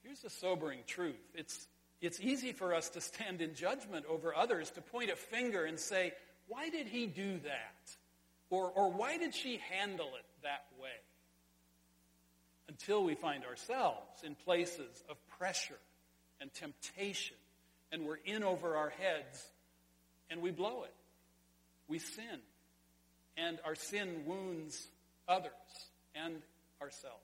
Here's 0.04 0.20
the 0.20 0.30
sobering 0.30 0.80
truth. 0.88 1.16
It's, 1.34 1.68
it's 2.02 2.20
easy 2.20 2.52
for 2.52 2.74
us 2.74 2.90
to 2.90 3.02
stand 3.02 3.42
in 3.42 3.56
judgment 3.56 4.06
over 4.10 4.36
others, 4.36 4.72
to 4.72 4.82
point 4.82 5.10
a 5.10 5.16
finger 5.16 5.64
and 5.64 5.80
say, 5.80 6.12
why 6.50 6.70
did 6.70 6.88
he 6.88 7.06
do 7.06 7.40
that? 7.46 7.96
Or, 8.50 8.70
or 8.72 8.92
why 8.92 9.18
did 9.18 9.34
she 9.34 9.62
handle 9.72 10.10
it 10.20 10.26
that 10.44 10.66
way? 10.82 10.90
Until 12.68 13.06
we 13.06 13.16
find 13.16 13.46
ourselves 13.46 14.22
in 14.24 14.36
places 14.36 15.04
of 15.10 15.16
pressure 15.40 15.80
and 16.42 16.54
temptation, 16.54 17.38
and 17.92 18.06
we're 18.06 18.20
in 18.26 18.44
over 18.44 18.76
our 18.76 18.90
heads, 18.90 19.48
and 20.30 20.42
we 20.42 20.52
blow 20.52 20.84
it. 20.84 20.94
We 21.88 22.00
sin. 22.00 22.40
And 23.38 23.60
our 23.66 23.76
sin 23.76 24.24
wounds 24.26 24.88
others 25.28 25.52
and 26.16 26.42
ourselves. 26.82 27.20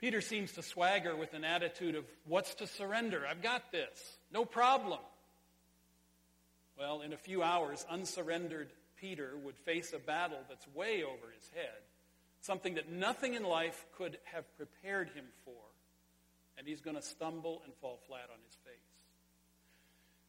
Peter 0.00 0.20
seems 0.20 0.52
to 0.52 0.62
swagger 0.62 1.16
with 1.16 1.34
an 1.34 1.44
attitude 1.44 1.96
of, 1.96 2.04
What's 2.26 2.54
to 2.56 2.66
surrender? 2.66 3.24
I've 3.28 3.42
got 3.42 3.72
this. 3.72 4.18
No 4.32 4.44
problem. 4.44 5.00
Well, 6.78 7.00
in 7.00 7.12
a 7.12 7.16
few 7.16 7.42
hours, 7.42 7.84
unsurrendered 7.90 8.70
Peter 9.00 9.32
would 9.44 9.56
face 9.56 9.92
a 9.92 9.98
battle 9.98 10.38
that's 10.48 10.66
way 10.74 11.02
over 11.02 11.32
his 11.34 11.50
head, 11.54 11.82
something 12.40 12.74
that 12.74 12.90
nothing 12.90 13.34
in 13.34 13.42
life 13.42 13.84
could 13.96 14.18
have 14.24 14.44
prepared 14.56 15.08
him 15.08 15.24
for, 15.44 15.60
and 16.56 16.66
he's 16.66 16.80
going 16.80 16.96
to 16.96 17.02
stumble 17.02 17.62
and 17.64 17.74
fall 17.80 17.98
flat 18.06 18.28
on 18.32 18.38
his 18.46 18.54
face. 18.64 18.74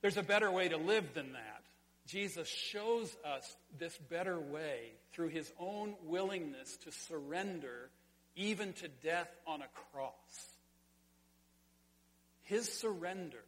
There's 0.02 0.18
a 0.18 0.24
better 0.24 0.50
way 0.50 0.70
to 0.70 0.78
live 0.78 1.14
than 1.14 1.34
that. 1.34 1.64
Jesus 2.10 2.48
shows 2.48 3.16
us 3.24 3.56
this 3.78 3.98
better 4.10 4.40
way 4.40 4.92
through 5.14 5.30
his 5.30 5.52
own 5.60 5.96
willingness 6.06 6.78
to 6.84 6.92
surrender 6.92 7.90
even 8.36 8.74
to 8.74 8.88
death 8.88 9.30
on 9.46 9.62
a 9.62 9.68
cross. 9.92 10.14
His 12.44 12.72
surrender 12.72 13.44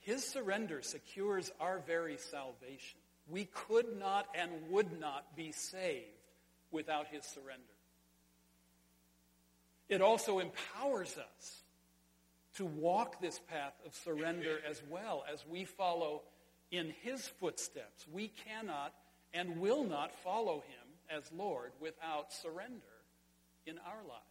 his 0.00 0.24
surrender 0.24 0.80
secures 0.82 1.52
our 1.60 1.78
very 1.86 2.16
salvation. 2.16 2.98
We 3.28 3.44
could 3.44 3.98
not 3.98 4.26
and 4.34 4.50
would 4.70 4.98
not 4.98 5.36
be 5.36 5.52
saved 5.52 6.06
without 6.70 7.06
his 7.08 7.24
surrender. 7.24 7.62
It 9.88 10.00
also 10.00 10.38
empowers 10.38 11.16
us 11.16 11.62
to 12.56 12.64
walk 12.64 13.20
this 13.20 13.38
path 13.50 13.74
of 13.84 13.94
surrender 13.94 14.58
as 14.68 14.82
well 14.88 15.24
as 15.32 15.44
we 15.48 15.64
follow 15.64 16.22
in 16.70 16.94
his 17.02 17.26
footsteps. 17.26 18.06
We 18.12 18.28
cannot 18.28 18.92
and 19.32 19.58
will 19.58 19.84
not 19.84 20.12
follow 20.22 20.56
him 20.56 21.16
as 21.16 21.30
Lord 21.36 21.72
without 21.80 22.32
surrender 22.32 22.80
in 23.66 23.78
our 23.78 24.02
lives. 24.08 24.24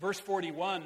Verse 0.00 0.18
41 0.18 0.82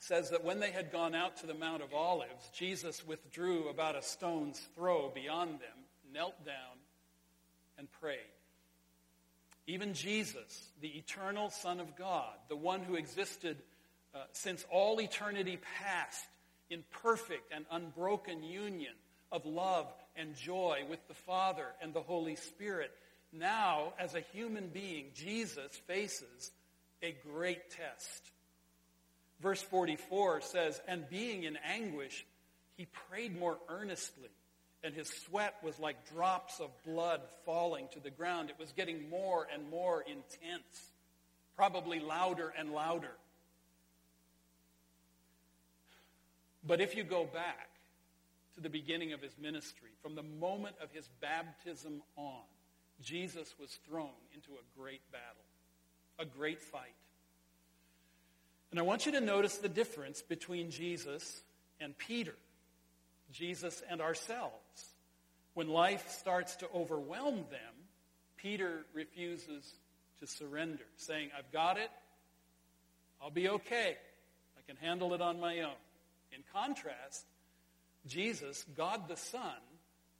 says 0.00 0.30
that 0.30 0.44
when 0.44 0.60
they 0.60 0.70
had 0.70 0.92
gone 0.92 1.14
out 1.14 1.38
to 1.38 1.46
the 1.46 1.54
Mount 1.54 1.82
of 1.82 1.94
Olives, 1.94 2.50
Jesus 2.54 3.06
withdrew 3.06 3.68
about 3.68 3.96
a 3.96 4.02
stone's 4.02 4.58
throw 4.74 5.10
beyond 5.14 5.52
them, 5.52 5.84
knelt 6.12 6.44
down, 6.44 6.78
and 7.78 7.90
prayed. 8.00 8.18
Even 9.66 9.94
Jesus, 9.94 10.72
the 10.80 10.88
eternal 10.88 11.50
Son 11.50 11.80
of 11.80 11.96
God, 11.96 12.32
the 12.48 12.56
one 12.56 12.80
who 12.80 12.96
existed 12.96 13.56
uh, 14.14 14.24
since 14.32 14.64
all 14.70 15.00
eternity 15.00 15.58
past 15.78 16.26
in 16.70 16.84
perfect 17.02 17.52
and 17.54 17.66
unbroken 17.70 18.42
union 18.42 18.94
of 19.30 19.44
love 19.44 19.86
and 20.16 20.36
joy 20.36 20.80
with 20.88 21.06
the 21.08 21.14
Father 21.14 21.66
and 21.82 21.92
the 21.92 22.00
Holy 22.00 22.36
Spirit, 22.36 22.90
now, 23.32 23.92
as 23.98 24.14
a 24.14 24.20
human 24.20 24.68
being, 24.68 25.06
Jesus 25.14 25.76
faces 25.86 26.50
a 27.02 27.14
great 27.24 27.70
test 27.70 28.32
Verse 29.40 29.62
44 29.62 30.42
says, 30.42 30.80
And 30.86 31.08
being 31.08 31.44
in 31.44 31.56
anguish, 31.64 32.26
he 32.76 32.86
prayed 33.08 33.38
more 33.38 33.58
earnestly, 33.68 34.28
and 34.84 34.94
his 34.94 35.08
sweat 35.08 35.54
was 35.62 35.78
like 35.78 36.10
drops 36.12 36.60
of 36.60 36.70
blood 36.84 37.22
falling 37.44 37.88
to 37.92 38.00
the 38.00 38.10
ground. 38.10 38.50
It 38.50 38.58
was 38.58 38.72
getting 38.72 39.08
more 39.08 39.46
and 39.52 39.68
more 39.70 40.02
intense, 40.02 40.90
probably 41.56 42.00
louder 42.00 42.52
and 42.58 42.72
louder. 42.72 43.12
But 46.66 46.80
if 46.80 46.94
you 46.94 47.04
go 47.04 47.24
back 47.24 47.68
to 48.54 48.60
the 48.60 48.68
beginning 48.68 49.12
of 49.12 49.22
his 49.22 49.36
ministry, 49.40 49.90
from 50.02 50.14
the 50.14 50.22
moment 50.22 50.76
of 50.82 50.90
his 50.92 51.08
baptism 51.20 52.02
on, 52.16 52.42
Jesus 53.02 53.54
was 53.58 53.78
thrown 53.88 54.10
into 54.34 54.50
a 54.52 54.78
great 54.78 55.00
battle, 55.10 55.44
a 56.18 56.24
great 56.24 56.60
fight. 56.60 56.94
And 58.70 58.78
I 58.78 58.82
want 58.82 59.06
you 59.06 59.12
to 59.12 59.20
notice 59.20 59.56
the 59.58 59.68
difference 59.68 60.22
between 60.22 60.70
Jesus 60.70 61.42
and 61.80 61.96
Peter, 61.96 62.34
Jesus 63.32 63.82
and 63.88 64.00
ourselves. 64.00 64.94
When 65.54 65.68
life 65.68 66.10
starts 66.10 66.56
to 66.56 66.68
overwhelm 66.74 67.36
them, 67.50 67.74
Peter 68.36 68.84
refuses 68.92 69.74
to 70.20 70.26
surrender, 70.26 70.84
saying, 70.96 71.30
I've 71.36 71.50
got 71.52 71.78
it. 71.78 71.90
I'll 73.20 73.30
be 73.30 73.48
okay. 73.48 73.96
I 74.56 74.60
can 74.66 74.76
handle 74.76 75.14
it 75.14 75.20
on 75.20 75.40
my 75.40 75.60
own. 75.60 75.74
In 76.32 76.42
contrast, 76.52 77.26
Jesus, 78.06 78.64
God 78.76 79.08
the 79.08 79.16
Son, 79.16 79.42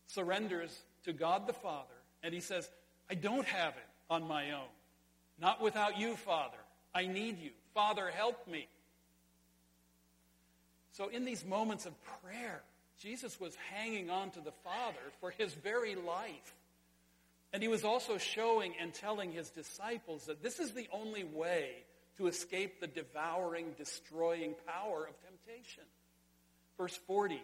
surrenders 0.07 0.77
to 1.05 1.13
God 1.13 1.47
the 1.47 1.53
Father, 1.53 1.95
and 2.23 2.35
he 2.35 2.41
says, 2.41 2.69
I 3.09 3.15
don't 3.15 3.47
have 3.47 3.75
it 3.75 3.89
on 4.09 4.27
my 4.27 4.53
own. 4.53 4.69
Not 5.41 5.63
without 5.63 5.99
you, 5.99 6.17
Father. 6.17 6.59
I 6.95 7.07
need 7.07 7.39
you. 7.39 7.51
Father, 7.75 8.11
help 8.11 8.47
me. 8.47 8.69
So, 10.93 11.09
in 11.09 11.25
these 11.25 11.45
moments 11.45 11.87
of 11.87 11.95
prayer, 12.23 12.63
Jesus 13.01 13.41
was 13.41 13.57
hanging 13.73 14.11
on 14.11 14.31
to 14.33 14.41
the 14.41 14.53
Father 14.65 14.99
for 15.21 15.31
his 15.31 15.55
very 15.55 15.95
life. 15.95 16.55
And 17.53 17.63
he 17.63 17.69
was 17.69 17.85
also 17.85 18.19
showing 18.19 18.75
and 18.81 18.93
telling 18.93 19.33
his 19.33 19.51
disciples 19.51 20.27
that 20.27 20.43
this 20.43 20.61
is 20.61 20.73
the 20.73 20.89
only 20.93 21.25
way 21.25 21.71
to 22.19 22.27
escape 22.27 22.81
the 22.81 22.87
devouring, 22.87 23.73
destroying 23.79 24.55
power 24.67 25.09
of 25.09 25.15
temptation. 25.23 25.85
Verse 26.81 26.99
40 27.07 27.43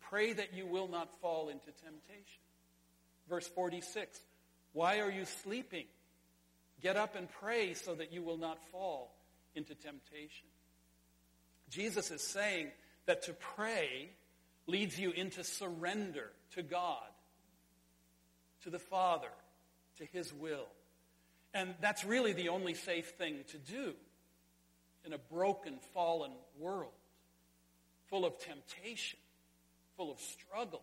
Pray 0.00 0.32
that 0.32 0.54
you 0.54 0.66
will 0.66 0.88
not 0.88 1.20
fall 1.20 1.50
into 1.50 1.66
temptation. 1.66 2.40
Verse 3.28 3.46
46 3.46 4.18
Why 4.72 5.00
are 5.00 5.10
you 5.10 5.26
sleeping? 5.26 5.84
Get 6.80 6.96
up 6.96 7.14
and 7.14 7.28
pray 7.28 7.74
so 7.74 7.94
that 7.94 8.14
you 8.14 8.22
will 8.22 8.38
not 8.38 8.58
fall 8.72 9.14
into 9.54 9.74
temptation. 9.74 10.46
Jesus 11.68 12.10
is 12.10 12.22
saying 12.22 12.68
that 13.04 13.24
to 13.24 13.34
pray 13.34 14.08
leads 14.66 14.98
you 14.98 15.10
into 15.10 15.44
surrender 15.44 16.30
to 16.54 16.62
God, 16.62 17.10
to 18.62 18.70
the 18.70 18.78
Father, 18.78 19.28
to 19.98 20.06
His 20.06 20.32
will. 20.32 20.66
And 21.52 21.74
that's 21.82 22.06
really 22.06 22.32
the 22.32 22.48
only 22.48 22.72
safe 22.72 23.10
thing 23.10 23.44
to 23.48 23.58
do 23.58 23.92
in 25.04 25.12
a 25.12 25.18
broken, 25.18 25.78
fallen 25.92 26.32
world, 26.58 26.92
full 28.12 28.26
of 28.26 28.38
temptation, 28.38 29.18
full 29.96 30.12
of 30.12 30.20
struggle. 30.20 30.82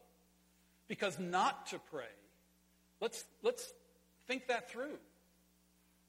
Because 0.88 1.20
not 1.20 1.68
to 1.68 1.78
pray, 1.78 2.10
let's, 3.00 3.24
let's 3.44 3.72
think 4.28 4.48
that 4.48 4.72
through. 4.72 4.98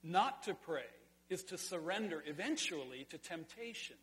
Not 0.03 0.45
to 0.45 0.55
pray 0.55 0.87
is 1.29 1.45
to 1.45 1.59
surrender 1.59 2.25
eventually 2.27 3.07
to 3.11 3.19
temptation 3.19 3.97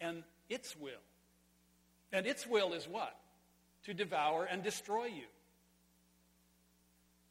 and 0.00 0.22
its 0.48 0.74
will. 0.74 1.04
And 2.10 2.26
its 2.26 2.46
will 2.46 2.72
is 2.72 2.88
what? 2.88 3.14
To 3.84 3.92
devour 3.92 4.46
and 4.46 4.62
destroy 4.62 5.04
you. 5.04 5.26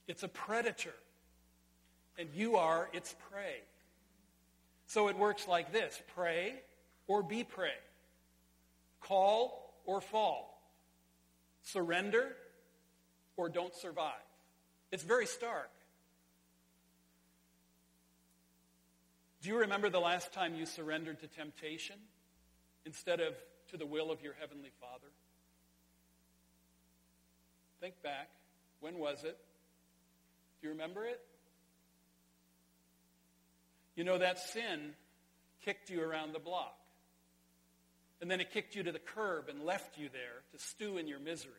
It's 0.08 0.21
a 0.21 0.27
predator, 0.27 0.93
and 2.19 2.29
you 2.36 2.58
are 2.58 2.89
its 2.93 3.15
prey. 3.32 3.62
So 4.86 5.08
it 5.08 5.17
works 5.17 5.47
like 5.47 5.73
this 5.73 5.99
pray 6.13 6.62
or 7.12 7.21
be 7.21 7.43
prey, 7.43 7.76
call 9.02 9.74
or 9.86 10.00
fall, 10.00 10.63
surrender 11.62 12.38
or 13.36 13.50
don't 13.50 13.76
survive. 13.76 14.13
It's 14.93 15.04
very 15.04 15.26
stark. 15.26 15.69
Do 19.41 19.50
you 19.50 19.60
remember 19.60 19.89
the 19.89 20.00
last 20.00 20.32
time 20.32 20.56
you 20.56 20.65
surrendered 20.65 21.19
to 21.19 21.28
temptation 21.28 21.97
instead 22.86 23.19
of 23.19 23.34
to 23.71 23.78
the 23.78 23.86
will 23.86 24.10
of 24.10 24.21
your 24.21 24.34
Heavenly 24.39 24.71
Father? 24.80 25.12
Think 27.82 28.02
back. 28.02 28.30
When 28.80 28.97
was 28.97 29.26
it? 29.26 29.38
Do 30.62 30.67
you 30.67 30.69
remember 30.69 31.04
it? 31.04 31.19
You 33.97 34.06
know, 34.06 34.17
that 34.17 34.39
sin 34.39 34.93
kicked 35.65 35.89
you 35.89 36.02
around 36.02 36.34
the 36.34 36.39
block. 36.39 36.80
And 38.21 38.29
then 38.29 38.39
it 38.39 38.51
kicked 38.51 38.75
you 38.75 38.84
to 38.84 38.91
the 38.91 38.99
curb 38.99 39.49
and 39.49 39.65
left 39.65 39.97
you 39.97 40.07
there 40.13 40.43
to 40.51 40.60
stew 40.60 40.97
in 40.97 41.07
your 41.07 41.19
misery. 41.19 41.53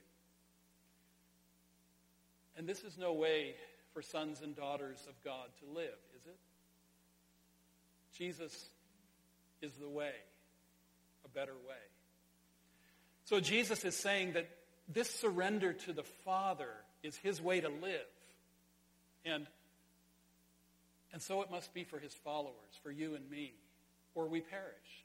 And 2.56 2.68
this 2.68 2.84
is 2.84 2.96
no 2.96 3.12
way 3.12 3.54
for 3.92 4.00
sons 4.00 4.40
and 4.42 4.54
daughters 4.54 5.04
of 5.08 5.14
God 5.24 5.48
to 5.60 5.74
live, 5.74 5.98
is 6.16 6.26
it? 6.26 6.38
Jesus 8.16 8.66
is 9.60 9.72
the 9.74 9.88
way, 9.88 10.12
a 11.24 11.28
better 11.28 11.52
way. 11.52 11.74
So 13.24 13.40
Jesus 13.40 13.84
is 13.84 13.96
saying 13.96 14.34
that 14.34 14.48
this 14.88 15.10
surrender 15.10 15.72
to 15.72 15.92
the 15.92 16.02
Father 16.24 16.70
is 17.02 17.16
his 17.16 17.40
way 17.40 17.60
to 17.60 17.68
live. 17.68 18.06
And, 19.24 19.46
and 21.12 21.22
so 21.22 21.42
it 21.42 21.50
must 21.50 21.72
be 21.74 21.84
for 21.84 21.98
his 21.98 22.12
followers, 22.12 22.52
for 22.82 22.90
you 22.90 23.14
and 23.14 23.28
me, 23.30 23.54
or 24.14 24.26
we 24.26 24.40
perish. 24.40 25.04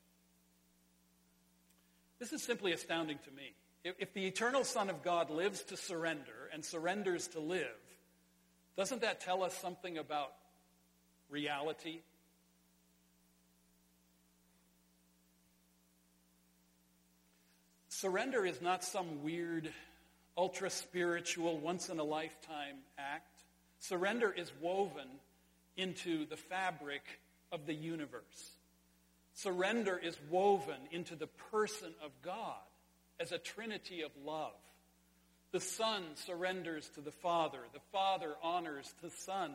This 2.20 2.34
is 2.34 2.44
simply 2.44 2.72
astounding 2.72 3.20
to 3.26 3.32
me. 3.32 3.54
If, 3.84 4.14
the 4.14 4.26
eternal 4.26 4.64
Son 4.64 4.90
of 4.90 5.04
God 5.04 5.30
lives 5.30 5.64
to 5.66 5.78
surrender 5.78 6.50
and 6.52 6.66
surrenders 6.66 7.28
to 7.30 7.40
live, 7.40 7.68
doesn't 8.76 9.02
that 9.02 9.22
tell 9.22 9.44
us 9.44 9.56
something 9.58 9.98
about 9.98 10.34
reality 11.30 12.02
Surrender 17.98 18.46
is 18.46 18.62
not 18.62 18.84
some 18.84 19.24
weird, 19.24 19.74
ultra 20.38 20.70
spiritual, 20.70 21.58
once 21.58 21.90
in 21.90 21.98
a 21.98 22.04
lifetime 22.04 22.76
act. 23.00 23.42
Surrender 23.80 24.32
is 24.32 24.52
woven 24.62 25.08
into 25.78 26.28
the 26.28 26.38
fabric 26.38 27.02
of 27.52 27.66
the 27.66 27.74
universe. 27.74 28.57
Surrender 29.38 30.00
is 30.04 30.18
woven 30.32 30.80
into 30.90 31.16
the 31.16 31.28
person 31.28 31.94
of 32.04 32.10
God 32.24 32.56
as 33.20 33.32
a 33.32 33.38
trinity 33.38 34.02
of 34.02 34.10
love. 34.26 34.58
The 35.52 35.60
Son 35.60 36.02
surrenders 36.16 36.90
to 36.96 37.02
the 37.02 37.12
Father. 37.12 37.60
The 37.72 37.80
Father 37.92 38.34
honors 38.42 38.92
the 39.04 39.12
Son. 39.12 39.54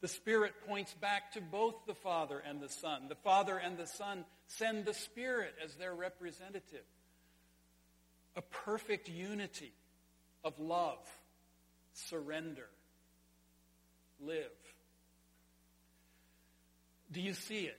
The 0.00 0.08
Spirit 0.08 0.54
points 0.66 0.94
back 0.94 1.32
to 1.32 1.42
both 1.42 1.74
the 1.86 1.94
Father 1.94 2.38
and 2.38 2.58
the 2.58 2.70
Son. 2.70 3.02
The 3.10 3.16
Father 3.16 3.58
and 3.58 3.76
the 3.76 3.86
Son 3.86 4.24
send 4.46 4.86
the 4.86 4.94
Spirit 4.94 5.54
as 5.62 5.74
their 5.74 5.94
representative 5.94 6.84
a 8.34 8.40
perfect 8.40 9.10
unity 9.10 9.74
of 10.42 10.58
love, 10.58 11.06
surrender, 11.92 12.68
live. 14.20 14.46
Do 17.12 17.20
you 17.20 17.34
see 17.34 17.64
it? 17.66 17.78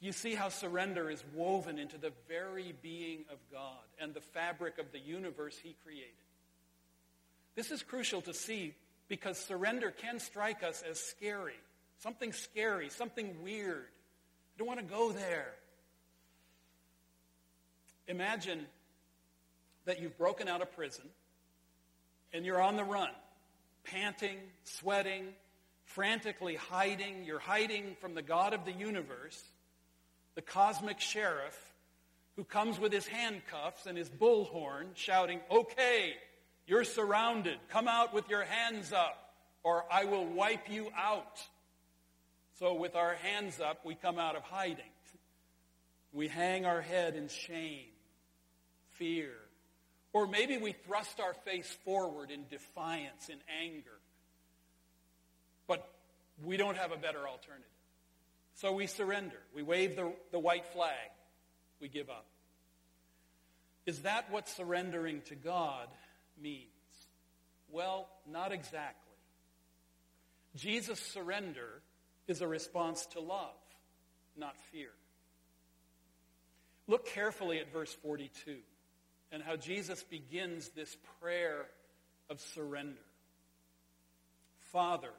You 0.00 0.12
see 0.12 0.34
how 0.34 0.50
surrender 0.50 1.10
is 1.10 1.24
woven 1.34 1.78
into 1.78 1.98
the 1.98 2.12
very 2.28 2.74
being 2.82 3.24
of 3.30 3.38
God 3.50 3.84
and 3.98 4.12
the 4.12 4.20
fabric 4.20 4.78
of 4.78 4.92
the 4.92 4.98
universe 4.98 5.58
He 5.62 5.74
created? 5.82 6.10
This 7.54 7.70
is 7.70 7.82
crucial 7.82 8.20
to 8.22 8.34
see 8.34 8.74
because 9.08 9.38
surrender 9.38 9.90
can 9.90 10.18
strike 10.18 10.62
us 10.62 10.82
as 10.88 11.00
scary. 11.00 11.58
Something 11.98 12.32
scary, 12.32 12.90
something 12.90 13.42
weird. 13.42 13.86
I 13.86 14.58
don't 14.58 14.68
want 14.68 14.80
to 14.80 14.86
go 14.86 15.12
there. 15.12 15.54
Imagine 18.08 18.66
that 19.86 20.00
you've 20.00 20.16
broken 20.18 20.48
out 20.48 20.60
of 20.60 20.70
prison 20.72 21.04
and 22.32 22.44
you're 22.44 22.60
on 22.60 22.76
the 22.76 22.84
run, 22.84 23.10
panting, 23.84 24.38
sweating, 24.64 25.28
frantically 25.84 26.56
hiding. 26.56 27.24
You're 27.24 27.38
hiding 27.38 27.96
from 28.00 28.14
the 28.14 28.22
God 28.22 28.52
of 28.52 28.64
the 28.64 28.72
universe, 28.72 29.42
the 30.36 30.42
cosmic 30.42 31.00
sheriff, 31.00 31.58
who 32.36 32.44
comes 32.44 32.78
with 32.78 32.92
his 32.92 33.06
handcuffs 33.06 33.86
and 33.86 33.98
his 33.98 34.08
bullhorn 34.08 34.94
shouting, 34.94 35.40
Okay, 35.50 36.14
you're 36.66 36.84
surrounded. 36.84 37.58
Come 37.70 37.88
out 37.88 38.14
with 38.14 38.28
your 38.28 38.44
hands 38.44 38.92
up, 38.92 39.34
or 39.64 39.84
I 39.90 40.04
will 40.04 40.26
wipe 40.26 40.70
you 40.70 40.90
out. 40.96 41.40
So, 42.58 42.74
with 42.74 42.94
our 42.94 43.14
hands 43.14 43.60
up, 43.60 43.84
we 43.84 43.94
come 43.94 44.18
out 44.18 44.36
of 44.36 44.42
hiding. 44.42 44.84
We 46.12 46.28
hang 46.28 46.64
our 46.64 46.80
head 46.80 47.14
in 47.14 47.28
shame, 47.28 47.90
fear, 48.92 49.32
or 50.12 50.26
maybe 50.26 50.56
we 50.56 50.72
thrust 50.72 51.20
our 51.20 51.34
face 51.34 51.76
forward 51.84 52.30
in 52.30 52.44
defiance, 52.50 53.28
in 53.28 53.36
anger. 53.62 53.98
But 55.66 55.86
we 56.42 56.56
don't 56.56 56.76
have 56.76 56.92
a 56.92 56.96
better 56.96 57.28
alternative. 57.28 57.75
So 58.56 58.72
we 58.72 58.86
surrender. 58.86 59.36
We 59.54 59.62
wave 59.62 59.96
the, 59.96 60.12
the 60.32 60.38
white 60.38 60.66
flag. 60.66 61.10
We 61.80 61.88
give 61.88 62.08
up. 62.08 62.26
Is 63.84 64.00
that 64.00 64.30
what 64.30 64.48
surrendering 64.48 65.20
to 65.26 65.34
God 65.34 65.88
means? 66.42 66.66
Well, 67.70 68.08
not 68.30 68.52
exactly. 68.52 69.12
Jesus' 70.56 71.00
surrender 71.00 71.82
is 72.26 72.40
a 72.40 72.48
response 72.48 73.04
to 73.12 73.20
love, 73.20 73.54
not 74.36 74.56
fear. 74.72 74.90
Look 76.88 77.06
carefully 77.06 77.58
at 77.58 77.70
verse 77.70 77.92
42 77.92 78.56
and 79.32 79.42
how 79.42 79.56
Jesus 79.56 80.02
begins 80.02 80.70
this 80.70 80.96
prayer 81.20 81.66
of 82.30 82.40
surrender. 82.40 82.96
Father, 84.72 85.12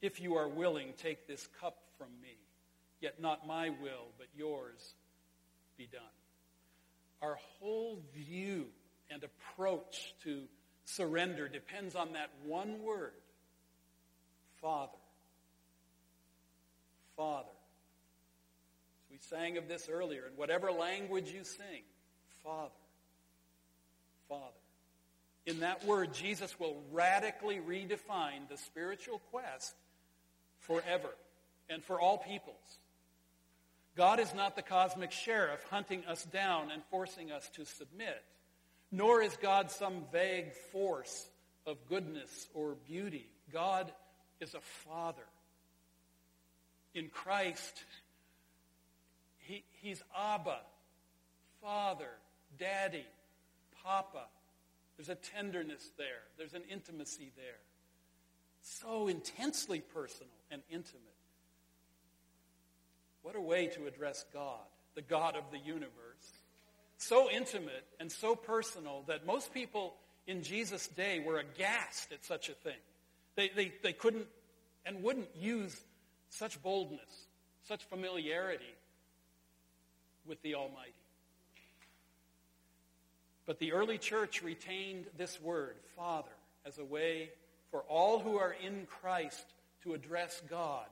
if 0.00 0.20
you 0.20 0.34
are 0.34 0.48
willing, 0.48 0.94
take 0.98 1.28
this 1.28 1.48
cup 1.60 1.76
from 2.02 2.20
me, 2.20 2.36
yet 3.00 3.20
not 3.20 3.46
my 3.46 3.68
will, 3.68 4.08
but 4.18 4.26
yours 4.36 4.94
be 5.78 5.86
done. 5.86 6.02
Our 7.20 7.38
whole 7.60 8.00
view 8.12 8.66
and 9.08 9.22
approach 9.22 10.14
to 10.24 10.42
surrender 10.84 11.46
depends 11.46 11.94
on 11.94 12.14
that 12.14 12.30
one 12.44 12.82
word 12.82 13.12
Father. 14.60 14.98
Father. 17.16 17.48
As 19.04 19.10
we 19.12 19.18
sang 19.18 19.58
of 19.58 19.68
this 19.68 19.88
earlier, 19.88 20.24
in 20.28 20.36
whatever 20.36 20.72
language 20.72 21.30
you 21.30 21.44
sing, 21.44 21.82
Father. 22.42 22.70
Father. 24.28 24.42
In 25.46 25.60
that 25.60 25.84
word, 25.84 26.14
Jesus 26.14 26.58
will 26.58 26.82
radically 26.90 27.60
redefine 27.60 28.48
the 28.48 28.56
spiritual 28.56 29.20
quest 29.30 29.74
forever 30.60 31.10
and 31.68 31.82
for 31.82 32.00
all 32.00 32.18
peoples. 32.18 32.78
God 33.96 34.20
is 34.20 34.34
not 34.34 34.56
the 34.56 34.62
cosmic 34.62 35.12
sheriff 35.12 35.64
hunting 35.70 36.04
us 36.06 36.24
down 36.24 36.70
and 36.70 36.82
forcing 36.90 37.30
us 37.30 37.48
to 37.56 37.64
submit, 37.64 38.22
nor 38.90 39.20
is 39.20 39.36
God 39.36 39.70
some 39.70 40.04
vague 40.10 40.52
force 40.72 41.28
of 41.66 41.76
goodness 41.88 42.48
or 42.54 42.76
beauty. 42.88 43.26
God 43.52 43.92
is 44.40 44.54
a 44.54 44.60
father. 44.60 45.22
In 46.94 47.08
Christ, 47.08 47.84
he, 49.38 49.64
He's 49.80 50.02
Abba, 50.16 50.58
Father, 51.60 52.10
Daddy, 52.58 53.06
Papa. 53.82 54.26
There's 54.96 55.08
a 55.08 55.14
tenderness 55.14 55.90
there, 55.98 56.22
there's 56.38 56.54
an 56.54 56.62
intimacy 56.70 57.30
there. 57.36 57.60
So 58.62 59.08
intensely 59.08 59.80
personal 59.80 60.32
and 60.50 60.62
intimate. 60.70 61.11
What 63.22 63.36
a 63.36 63.40
way 63.40 63.66
to 63.68 63.86
address 63.86 64.24
God, 64.32 64.66
the 64.94 65.02
God 65.02 65.36
of 65.36 65.44
the 65.50 65.58
universe. 65.58 65.88
So 66.98 67.30
intimate 67.30 67.84
and 67.98 68.10
so 68.10 68.34
personal 68.34 69.04
that 69.06 69.26
most 69.26 69.52
people 69.52 69.94
in 70.26 70.42
Jesus' 70.42 70.86
day 70.88 71.20
were 71.20 71.38
aghast 71.38 72.12
at 72.12 72.24
such 72.24 72.48
a 72.48 72.54
thing. 72.54 72.78
They, 73.34 73.48
they, 73.48 73.72
they 73.82 73.92
couldn't 73.92 74.26
and 74.84 75.02
wouldn't 75.02 75.28
use 75.36 75.80
such 76.30 76.62
boldness, 76.62 77.26
such 77.64 77.84
familiarity 77.84 78.74
with 80.26 80.40
the 80.42 80.54
Almighty. 80.54 80.92
But 83.46 83.58
the 83.58 83.72
early 83.72 83.98
church 83.98 84.42
retained 84.42 85.06
this 85.16 85.40
word, 85.40 85.76
Father, 85.96 86.30
as 86.64 86.78
a 86.78 86.84
way 86.84 87.30
for 87.70 87.80
all 87.80 88.20
who 88.20 88.38
are 88.38 88.54
in 88.64 88.86
Christ 88.86 89.44
to 89.82 89.94
address 89.94 90.40
God. 90.48 90.86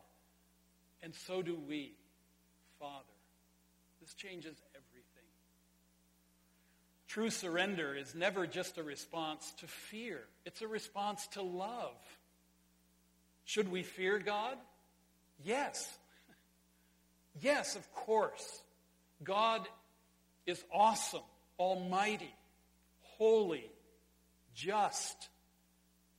And 1.02 1.14
so 1.14 1.42
do 1.42 1.56
we, 1.68 1.92
Father. 2.80 3.04
This 4.00 4.14
changes 4.14 4.56
everything. 4.74 5.06
True 7.06 7.30
surrender 7.30 7.94
is 7.94 8.14
never 8.14 8.46
just 8.46 8.78
a 8.78 8.82
response 8.82 9.52
to 9.58 9.66
fear, 9.66 10.20
it's 10.44 10.62
a 10.62 10.68
response 10.68 11.26
to 11.28 11.42
love. 11.42 11.96
Should 13.44 13.70
we 13.70 13.82
fear 13.82 14.18
God? 14.18 14.56
Yes. 15.44 15.98
Yes, 17.40 17.76
of 17.76 17.92
course. 17.92 18.62
God 19.22 19.66
is 20.46 20.62
awesome, 20.72 21.22
almighty 21.58 22.32
holy, 23.20 23.70
just. 24.54 25.28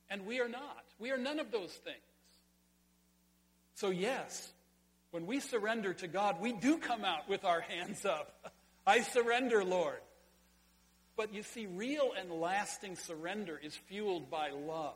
And 0.08 0.24
we 0.24 0.40
are 0.40 0.48
not. 0.48 0.84
We 1.00 1.10
are 1.10 1.18
none 1.18 1.40
of 1.40 1.50
those 1.50 1.72
things. 1.72 1.96
So, 3.74 3.90
yes, 3.90 4.52
when 5.12 5.26
we 5.26 5.40
surrender 5.40 5.94
to 5.94 6.08
God, 6.08 6.40
we 6.40 6.52
do 6.52 6.78
come 6.78 7.04
out 7.04 7.28
with 7.28 7.44
our 7.44 7.60
hands 7.60 8.04
up. 8.04 8.52
I 8.86 9.02
surrender, 9.02 9.62
Lord. 9.62 10.00
But 11.16 11.34
you 11.34 11.42
see, 11.42 11.66
real 11.66 12.12
and 12.18 12.32
lasting 12.32 12.96
surrender 12.96 13.60
is 13.62 13.76
fueled 13.76 14.30
by 14.30 14.50
love. 14.50 14.94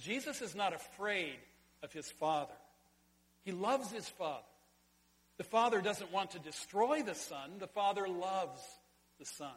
Jesus 0.00 0.42
is 0.42 0.54
not 0.54 0.74
afraid 0.74 1.36
of 1.82 1.92
his 1.92 2.10
Father. 2.10 2.54
He 3.44 3.52
loves 3.52 3.92
his 3.92 4.08
Father. 4.08 4.42
The 5.36 5.44
Father 5.44 5.82
doesn't 5.82 6.12
want 6.12 6.32
to 6.32 6.38
destroy 6.38 7.02
the 7.02 7.14
Son. 7.14 7.52
The 7.58 7.66
Father 7.66 8.08
loves 8.08 8.60
the 9.18 9.26
Son. 9.26 9.52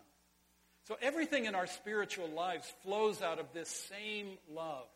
So 0.83 0.97
everything 1.01 1.45
in 1.45 1.55
our 1.55 1.67
spiritual 1.67 2.29
lives 2.29 2.71
flows 2.83 3.21
out 3.21 3.39
of 3.39 3.53
this 3.53 3.69
same 3.69 4.37
love. 4.53 4.87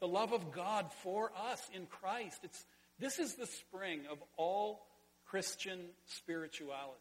The 0.00 0.08
love 0.08 0.32
of 0.32 0.50
God 0.50 0.86
for 1.02 1.30
us 1.50 1.60
in 1.74 1.86
Christ. 1.86 2.40
It's, 2.42 2.64
this 3.00 3.18
is 3.18 3.34
the 3.34 3.46
spring 3.46 4.00
of 4.10 4.18
all 4.36 4.86
Christian 5.26 5.80
spirituality. 6.06 7.00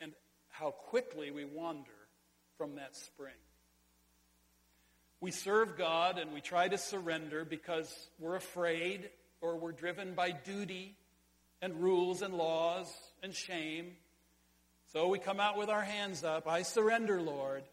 And 0.00 0.12
how 0.50 0.70
quickly 0.70 1.30
we 1.30 1.44
wander 1.44 1.90
from 2.58 2.76
that 2.76 2.96
spring. 2.96 3.34
We 5.20 5.30
serve 5.30 5.78
God 5.78 6.18
and 6.18 6.32
we 6.32 6.40
try 6.40 6.68
to 6.68 6.78
surrender 6.78 7.44
because 7.44 7.92
we're 8.18 8.36
afraid 8.36 9.08
or 9.40 9.56
we're 9.56 9.72
driven 9.72 10.14
by 10.14 10.30
duty 10.30 10.94
and 11.62 11.82
rules 11.82 12.22
and 12.22 12.34
laws 12.34 12.92
and 13.22 13.34
shame. 13.34 13.92
So 14.92 15.08
we 15.08 15.18
come 15.18 15.40
out 15.40 15.56
with 15.56 15.68
our 15.68 15.82
hands 15.82 16.22
up. 16.22 16.46
I 16.46 16.62
surrender, 16.62 17.20
Lord. 17.20 17.64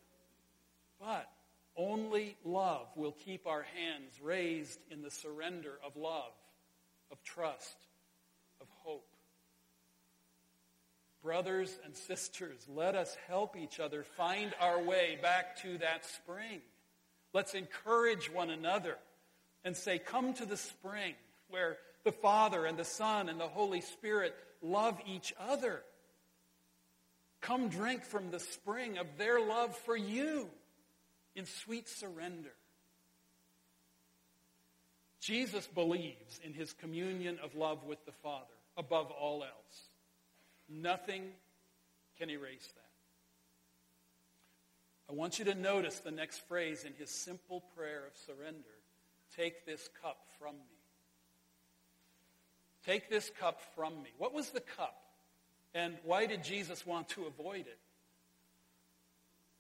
But 1.00 1.30
only 1.76 2.38
love 2.44 2.88
will 2.96 3.12
keep 3.12 3.48
our 3.48 3.64
hands 3.64 4.14
raised 4.22 4.80
in 4.90 5.02
the 5.02 5.12
surrender 5.12 5.74
of 5.86 5.96
love, 5.96 6.32
of 7.14 7.24
trust, 7.24 7.78
of 8.60 8.68
hope. 8.82 9.06
Brothers 11.22 11.78
and 11.86 11.96
sisters, 11.96 12.68
let 12.68 12.96
us 12.96 13.16
help 13.28 13.56
each 13.56 13.80
other 13.80 14.04
find 14.04 14.52
our 14.60 14.82
way 14.82 15.18
back 15.22 15.62
to 15.62 15.78
that 15.78 16.06
spring. 16.06 16.60
Let's 17.32 17.54
encourage 17.54 18.34
one 18.34 18.50
another 18.50 18.98
and 19.64 19.78
say, 19.78 20.00
Come 20.00 20.34
to 20.34 20.46
the 20.46 20.58
spring 20.58 21.14
where 21.50 21.78
the 22.04 22.12
Father 22.12 22.66
and 22.66 22.78
the 22.78 22.84
Son 22.84 23.30
and 23.30 23.40
the 23.40 23.48
Holy 23.48 23.82
Spirit 23.82 24.36
love 24.62 25.00
each 25.08 25.34
other. 25.40 25.84
Come 27.42 27.70
drink 27.70 28.04
from 28.04 28.32
the 28.32 28.40
spring 28.40 28.98
of 28.98 29.06
their 29.18 29.40
love 29.40 29.78
for 29.78 29.96
you 29.96 30.50
in 31.36 31.46
sweet 31.46 31.88
surrender. 31.88 32.54
Jesus 35.24 35.68
believes 35.68 36.42
in 36.44 36.54
his 36.54 36.74
communion 36.74 37.40
of 37.42 37.56
love 37.56 37.86
with 37.86 38.06
the 38.06 38.12
Father 38.12 38.44
above 38.76 39.10
all 39.10 39.42
else. 39.42 39.90
Nothing 40.68 41.24
can 42.20 42.30
erase 42.30 42.68
that. 42.76 42.84
I 45.10 45.14
want 45.16 45.40
you 45.40 45.46
to 45.46 45.56
notice 45.56 46.00
the 46.00 46.12
next 46.12 46.40
phrase 46.50 46.84
in 46.84 46.92
his 46.94 47.10
simple 47.10 47.64
prayer 47.76 48.04
of 48.06 48.18
surrender 48.26 48.68
Take 49.36 49.66
this 49.66 49.90
cup 50.02 50.18
from 50.38 50.54
me. 50.56 50.78
Take 52.86 53.10
this 53.10 53.32
cup 53.40 53.62
from 53.76 53.94
me. 54.04 54.10
What 54.20 54.34
was 54.34 54.50
the 54.50 54.60
cup? 54.60 54.96
And 55.74 55.96
why 56.04 56.28
did 56.28 56.44
Jesus 56.44 56.86
want 56.86 57.10
to 57.10 57.26
avoid 57.26 57.62
it? 57.62 57.80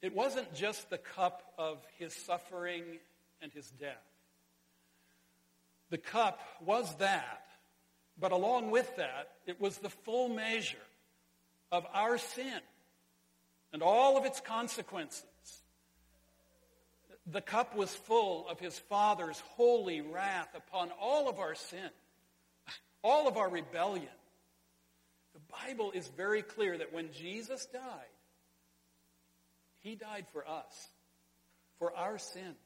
It 0.03 0.13
wasn't 0.13 0.53
just 0.53 0.91
the 0.91 0.99
cup 0.99 1.53
of 1.57 1.79
his 1.97 2.13
suffering 2.13 2.83
and 3.41 3.51
his 3.51 3.71
death. 3.71 4.12
The 5.93 5.99
cup 5.99 6.39
was 6.65 6.95
that, 6.95 7.45
but 8.19 8.31
along 8.31 8.71
with 8.71 8.95
that, 8.95 9.29
it 9.45 9.61
was 9.61 9.77
the 9.77 9.91
full 9.91 10.27
measure 10.27 10.87
of 11.71 11.85
our 11.93 12.17
sin 12.17 12.61
and 13.71 13.83
all 13.83 14.17
of 14.17 14.25
its 14.25 14.39
consequences. 14.39 15.23
The 17.27 17.41
cup 17.41 17.75
was 17.75 17.93
full 17.93 18.49
of 18.49 18.59
his 18.59 18.79
Father's 18.79 19.39
holy 19.55 20.01
wrath 20.01 20.49
upon 20.55 20.89
all 20.99 21.29
of 21.29 21.37
our 21.37 21.53
sin, 21.53 21.91
all 23.03 23.27
of 23.27 23.37
our 23.37 23.51
rebellion. 23.51 24.07
The 25.35 25.67
Bible 25.67 25.91
is 25.91 26.07
very 26.17 26.41
clear 26.41 26.75
that 26.75 26.91
when 26.91 27.11
Jesus 27.11 27.67
died, 27.67 28.15
he 29.81 29.93
died 29.93 30.25
for 30.33 30.43
us, 30.47 30.87
for 31.77 31.95
our 31.95 32.17
sins. 32.17 32.57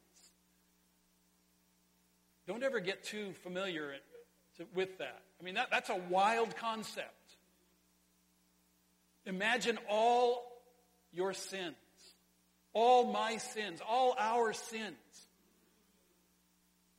Don't 2.47 2.63
ever 2.63 2.79
get 2.79 3.03
too 3.03 3.33
familiar 3.43 3.93
with 4.73 4.97
that. 4.99 5.21
I 5.39 5.43
mean, 5.43 5.55
that, 5.55 5.67
that's 5.69 5.89
a 5.89 5.99
wild 6.09 6.55
concept. 6.55 7.11
Imagine 9.25 9.77
all 9.89 10.61
your 11.11 11.33
sins, 11.33 11.75
all 12.71 13.11
my 13.11 13.37
sins, 13.37 13.81
all 13.85 14.15
our 14.17 14.53
sins, 14.53 14.95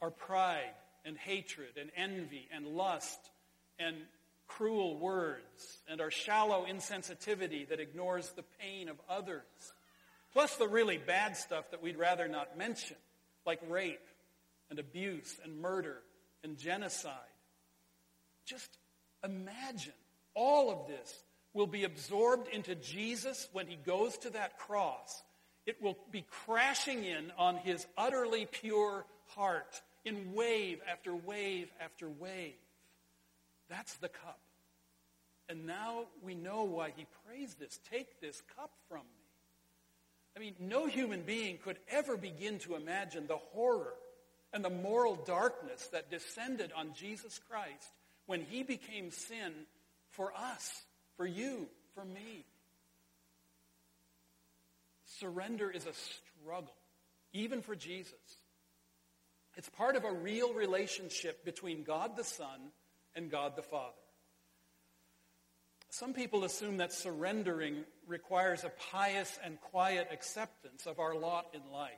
our 0.02 0.10
pride 0.10 0.74
and 1.06 1.16
hatred 1.16 1.78
and 1.80 1.90
envy 1.96 2.46
and 2.54 2.66
lust 2.66 3.18
and 3.78 3.96
cruel 4.46 4.98
words 4.98 5.78
and 5.88 6.02
our 6.02 6.10
shallow 6.10 6.66
insensitivity 6.68 7.66
that 7.68 7.80
ignores 7.80 8.30
the 8.32 8.44
pain 8.60 8.90
of 8.90 8.96
others. 9.08 9.42
Plus 10.34 10.56
the 10.56 10.68
really 10.68 10.98
bad 10.98 11.36
stuff 11.38 11.70
that 11.70 11.82
we'd 11.82 11.96
rather 11.96 12.28
not 12.28 12.58
mention, 12.58 12.96
like 13.46 13.60
rape 13.68 14.06
and 14.70 14.78
abuse 14.78 15.38
and 15.44 15.60
murder 15.60 15.98
and 16.42 16.56
genocide. 16.56 17.12
Just 18.46 18.78
imagine 19.24 19.92
all 20.34 20.70
of 20.70 20.86
this 20.86 21.22
will 21.52 21.66
be 21.66 21.84
absorbed 21.84 22.48
into 22.48 22.74
Jesus 22.74 23.48
when 23.52 23.66
he 23.66 23.76
goes 23.76 24.16
to 24.18 24.30
that 24.30 24.58
cross. 24.58 25.22
It 25.66 25.82
will 25.82 25.98
be 26.10 26.24
crashing 26.46 27.04
in 27.04 27.32
on 27.36 27.56
his 27.56 27.86
utterly 27.96 28.46
pure 28.46 29.04
heart 29.26 29.82
in 30.04 30.32
wave 30.34 30.80
after 30.90 31.14
wave 31.14 31.70
after 31.80 32.08
wave. 32.08 32.54
That's 33.68 33.94
the 33.96 34.08
cup. 34.08 34.38
And 35.48 35.66
now 35.66 36.04
we 36.22 36.34
know 36.34 36.64
why 36.64 36.92
he 36.96 37.06
prays 37.26 37.54
this. 37.54 37.80
Take 37.90 38.20
this 38.20 38.42
cup 38.56 38.70
from 38.88 39.00
me. 39.00 39.28
I 40.36 40.40
mean, 40.40 40.54
no 40.60 40.86
human 40.86 41.22
being 41.22 41.58
could 41.58 41.78
ever 41.90 42.16
begin 42.16 42.58
to 42.60 42.76
imagine 42.76 43.26
the 43.26 43.38
horror 43.38 43.94
and 44.52 44.64
the 44.64 44.70
moral 44.70 45.16
darkness 45.16 45.88
that 45.88 46.10
descended 46.10 46.72
on 46.76 46.94
Jesus 46.94 47.40
Christ 47.50 47.92
when 48.26 48.42
he 48.42 48.62
became 48.62 49.10
sin 49.10 49.52
for 50.10 50.32
us, 50.36 50.82
for 51.16 51.26
you, 51.26 51.68
for 51.94 52.04
me. 52.04 52.44
Surrender 55.04 55.70
is 55.70 55.86
a 55.86 55.92
struggle, 56.42 56.74
even 57.32 57.62
for 57.62 57.74
Jesus. 57.74 58.14
It's 59.56 59.68
part 59.68 59.96
of 59.96 60.04
a 60.04 60.12
real 60.12 60.54
relationship 60.54 61.44
between 61.44 61.82
God 61.82 62.16
the 62.16 62.24
Son 62.24 62.70
and 63.16 63.30
God 63.30 63.56
the 63.56 63.62
Father. 63.62 63.92
Some 65.90 66.12
people 66.12 66.44
assume 66.44 66.76
that 66.76 66.92
surrendering 66.92 67.84
requires 68.06 68.62
a 68.62 68.72
pious 68.92 69.38
and 69.42 69.60
quiet 69.60 70.08
acceptance 70.12 70.86
of 70.86 71.00
our 71.00 71.14
lot 71.14 71.46
in 71.54 71.72
life. 71.72 71.90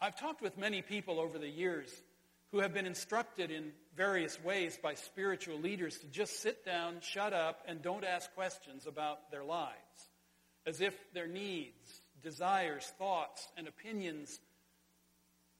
I've 0.00 0.18
talked 0.18 0.42
with 0.42 0.58
many 0.58 0.82
people 0.82 1.18
over 1.18 1.38
the 1.38 1.48
years 1.48 1.90
who 2.52 2.58
have 2.58 2.74
been 2.74 2.86
instructed 2.86 3.50
in 3.50 3.72
various 3.96 4.42
ways 4.42 4.78
by 4.82 4.94
spiritual 4.94 5.58
leaders 5.58 5.98
to 5.98 6.06
just 6.06 6.40
sit 6.40 6.64
down, 6.64 6.96
shut 7.00 7.32
up, 7.32 7.62
and 7.66 7.82
don't 7.82 8.04
ask 8.04 8.32
questions 8.34 8.86
about 8.86 9.30
their 9.30 9.44
lives, 9.44 10.10
as 10.66 10.80
if 10.80 10.94
their 11.12 11.26
needs, 11.26 12.02
desires, 12.22 12.84
thoughts, 12.98 13.48
and 13.56 13.66
opinions 13.66 14.38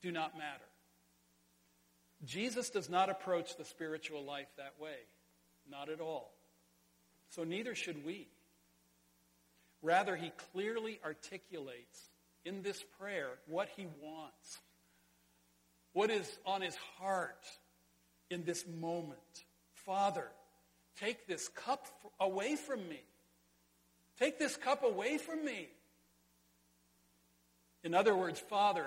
do 0.03 0.13
not 0.13 0.37
matter. 0.37 0.65
Jesus 2.25 2.71
does 2.71 2.89
not 2.89 3.11
approach 3.11 3.57
the 3.57 3.65
spiritual 3.65 4.25
life 4.25 4.49
that 4.57 4.75
way. 4.81 4.97
Not 5.71 5.89
at 5.89 6.01
all. 6.01 6.33
So 7.31 7.45
neither 7.45 7.75
should 7.75 8.05
we. 8.05 8.29
Rather, 9.83 10.17
he 10.17 10.33
clearly 10.53 10.99
articulates 11.05 12.09
in 12.47 12.63
this 12.63 12.83
prayer 12.99 13.29
what 13.49 13.69
he 13.77 13.87
wants, 14.01 14.61
what 15.93 16.11
is 16.11 16.39
on 16.47 16.63
his 16.63 16.77
heart 16.99 17.45
in 18.31 18.45
this 18.45 18.65
moment. 18.67 19.19
Father, 19.85 20.27
take 20.99 21.27
this 21.27 21.49
cup 21.49 21.87
away 22.21 22.57
from 22.57 22.89
me. 22.89 23.03
Take 24.19 24.39
this 24.39 24.57
cup 24.57 24.83
away 24.83 25.19
from 25.19 25.45
me. 25.45 25.69
In 27.85 27.95
other 27.95 28.17
words, 28.17 28.41
Father, 28.41 28.87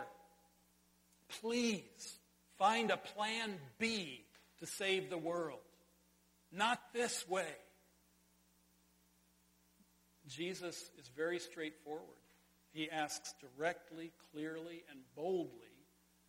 please 1.41 2.17
find 2.57 2.89
a 2.91 2.97
plan 2.97 3.53
B 3.77 4.23
to 4.59 4.65
save 4.65 5.09
the 5.09 5.17
world. 5.17 5.59
Not 6.51 6.79
this 6.93 7.27
way. 7.29 7.47
Jesus 10.27 10.75
is 10.99 11.09
very 11.15 11.39
straightforward. 11.39 12.18
He 12.79 12.89
asks 12.89 13.33
directly, 13.57 14.13
clearly, 14.31 14.85
and 14.89 15.01
boldly 15.13 15.51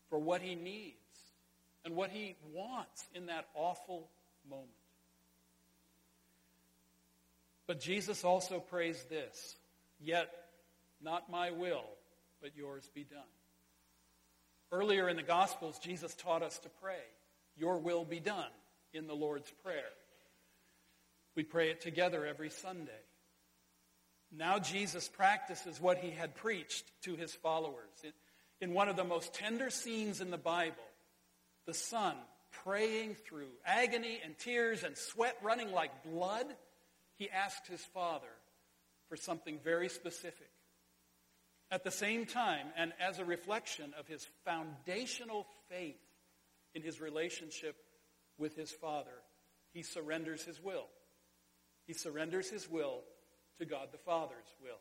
for 0.09 0.19
what 0.19 0.43
he 0.43 0.57
needs 0.57 0.97
and 1.85 1.95
what 1.95 2.11
he 2.11 2.35
wants 2.53 3.05
in 3.15 3.27
that 3.27 3.47
awful 3.55 4.09
moment. 4.51 4.69
But 7.69 7.79
Jesus 7.79 8.25
also 8.25 8.59
prays 8.59 9.01
this 9.09 9.55
Yet 10.01 10.29
not 11.01 11.31
my 11.31 11.53
will, 11.53 11.85
but 12.43 12.57
yours 12.57 12.91
be 12.97 13.05
done. 13.05 13.21
Earlier 14.73 15.09
in 15.09 15.17
the 15.17 15.23
Gospels, 15.23 15.79
Jesus 15.79 16.17
taught 16.17 16.43
us 16.43 16.59
to 16.59 16.69
pray, 16.83 17.05
Your 17.57 17.79
will 17.79 18.05
be 18.05 18.19
done, 18.19 18.51
in 18.93 19.07
the 19.07 19.15
Lord's 19.15 19.53
Prayer. 19.63 19.93
We 21.37 21.45
pray 21.45 21.71
it 21.71 21.81
together 21.81 22.27
every 22.27 22.51
Sunday. 22.51 22.91
Now 24.33 24.59
Jesus 24.59 25.09
practices 25.09 25.81
what 25.81 25.99
he 25.99 26.11
had 26.11 26.35
preached 26.35 26.85
to 27.03 27.17
his 27.17 27.35
followers. 27.35 27.91
In 28.61 28.75
one 28.75 28.89
of 28.89 28.97
the 28.97 29.05
most 29.05 29.35
tender 29.35 29.71
scenes 29.71 30.21
in 30.21 30.31
the 30.31 30.39
Bible, 30.39 30.77
the 31.67 31.75
son 31.75 32.15
praying 32.65 33.17
through 33.27 33.49
agony 33.65 34.21
and 34.25 34.39
tears 34.39 34.85
and 34.85 34.97
sweat 34.97 35.37
running 35.43 35.73
like 35.73 36.05
blood, 36.05 36.47
he 37.17 37.29
asked 37.31 37.67
his 37.67 37.81
father 37.81 38.31
for 39.09 39.17
something 39.17 39.59
very 39.65 39.89
specific. 39.89 40.51
At 41.73 41.85
the 41.85 41.91
same 41.91 42.27
time, 42.27 42.67
and 42.77 42.93
as 43.01 43.19
a 43.19 43.25
reflection 43.25 43.95
of 43.99 44.07
his 44.07 44.27
foundational 44.45 45.47
faith 45.69 46.01
in 46.75 46.83
his 46.83 47.01
relationship 47.01 47.77
with 48.39 48.57
his 48.57 48.71
father, 48.71 49.23
he 49.73 49.83
surrenders 49.83 50.45
his 50.45 50.61
will. 50.63 50.87
He 51.87 51.93
surrenders 51.93 52.51
his 52.51 52.69
will 52.69 53.03
to 53.61 53.65
God 53.65 53.89
the 53.93 53.99
Father's 53.99 54.53
will. 54.63 54.81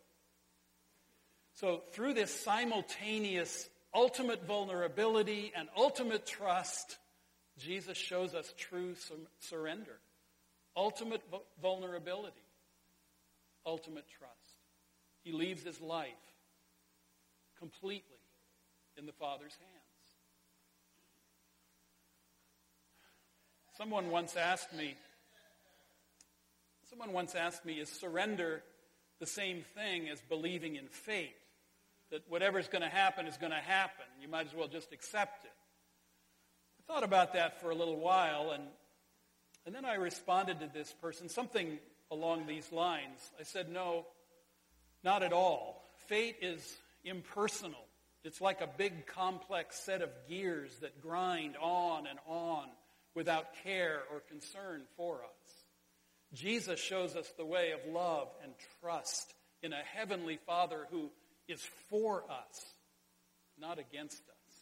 So, 1.53 1.83
through 1.91 2.13
this 2.13 2.33
simultaneous 2.33 3.69
ultimate 3.93 4.45
vulnerability 4.45 5.51
and 5.55 5.67
ultimate 5.75 6.25
trust, 6.25 6.97
Jesus 7.57 7.97
shows 7.97 8.33
us 8.33 8.53
true 8.57 8.95
surrender, 9.39 9.99
ultimate 10.75 11.21
vulnerability, 11.61 12.41
ultimate 13.65 14.05
trust. 14.17 14.33
He 15.23 15.33
leaves 15.33 15.63
his 15.63 15.81
life 15.81 16.09
completely 17.57 18.17
in 18.97 19.05
the 19.05 19.11
Father's 19.11 19.55
hands. 19.59 19.89
Someone 23.77 24.09
once 24.09 24.35
asked 24.35 24.73
me, 24.73 24.95
someone 26.89 27.11
once 27.11 27.35
asked 27.35 27.65
me, 27.65 27.73
is 27.73 27.89
surrender 27.89 28.63
the 29.19 29.25
same 29.25 29.63
thing 29.75 30.10
as 30.10 30.21
believing 30.21 30.75
in 30.75 30.88
fate? 30.88 31.36
That 32.12 32.23
whatever's 32.27 32.67
going 32.67 32.82
to 32.82 32.89
happen 32.89 33.27
is 33.27 33.38
going 33.38 33.51
to 33.51 33.58
happen. 33.58 34.05
You 34.21 34.27
might 34.27 34.47
as 34.47 34.55
well 34.55 34.67
just 34.67 34.91
accept 34.91 35.45
it. 35.45 35.51
I 36.79 36.93
thought 36.93 37.03
about 37.03 37.34
that 37.34 37.62
for 37.62 37.69
a 37.69 37.75
little 37.75 37.99
while, 37.99 38.51
and, 38.51 38.63
and 39.65 39.75
then 39.75 39.86
I 39.86 39.95
responded 39.95 40.60
to 40.62 40.69
this 40.73 40.91
person, 41.01 41.29
something 41.29 41.77
along 42.10 42.47
these 42.47 42.71
lines. 42.71 43.32
I 43.39 43.43
said, 43.43 43.69
no, 43.69 44.08
not 45.03 45.21
at 45.21 45.34
all. 45.34 45.86
Fate 46.08 46.38
is 46.41 46.77
impersonal. 47.03 47.86
It's 48.23 48.41
like 48.41 48.62
a 48.62 48.67
big 48.67 49.05
complex 49.05 49.79
set 49.79 50.01
of 50.01 50.10
gears 50.27 50.75
that 50.79 51.01
grind 51.01 51.55
on 51.62 52.08
and 52.08 52.19
on 52.27 52.65
without 53.15 53.45
care 53.63 54.01
or 54.12 54.21
concern 54.21 54.82
for 54.97 55.15
us. 55.23 55.59
Jesus 56.33 56.79
shows 56.79 57.15
us 57.15 57.31
the 57.37 57.45
way 57.45 57.71
of 57.71 57.91
love 57.91 58.29
and 58.43 58.53
trust 58.81 59.33
in 59.63 59.73
a 59.73 59.83
heavenly 59.95 60.39
Father 60.45 60.87
who 60.91 61.09
is 61.47 61.61
for 61.89 62.23
us, 62.29 62.73
not 63.59 63.79
against 63.79 64.21
us. 64.21 64.55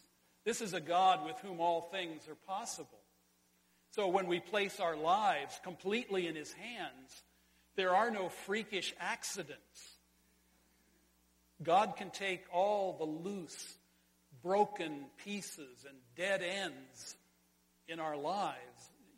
This 0.45 0.61
is 0.61 0.73
a 0.73 0.79
God 0.79 1.25
with 1.25 1.37
whom 1.39 1.59
all 1.59 1.89
things 1.91 2.27
are 2.29 2.35
possible. 2.47 2.87
So 3.91 4.07
when 4.07 4.27
we 4.27 4.39
place 4.39 4.79
our 4.79 4.95
lives 4.95 5.59
completely 5.63 6.27
in 6.27 6.35
His 6.35 6.53
hands, 6.53 7.23
there 7.75 7.95
are 7.95 8.11
no 8.11 8.29
freakish 8.29 8.93
accidents 8.99 9.97
God 11.61 11.95
can 11.95 12.11
take 12.11 12.43
all 12.53 12.95
the 12.97 13.29
loose, 13.29 13.77
broken 14.43 15.05
pieces 15.23 15.85
and 15.87 15.97
dead 16.15 16.43
ends 16.43 17.15
in 17.87 17.99
our 17.99 18.17
lives, 18.17 18.55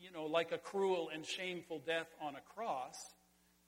you 0.02 0.12
know, 0.12 0.26
like 0.26 0.52
a 0.52 0.58
cruel 0.58 1.10
and 1.14 1.26
shameful 1.26 1.80
death 1.86 2.08
on 2.22 2.36
a 2.36 2.42
cross, 2.56 2.98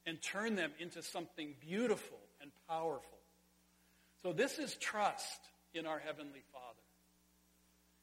and 0.05 0.21
turn 0.21 0.55
them 0.55 0.71
into 0.79 1.01
something 1.01 1.53
beautiful 1.59 2.17
and 2.41 2.51
powerful. 2.67 3.19
So 4.21 4.33
this 4.33 4.59
is 4.59 4.75
trust 4.75 5.39
in 5.73 5.85
our 5.85 5.99
Heavenly 5.99 6.43
Father. 6.51 6.65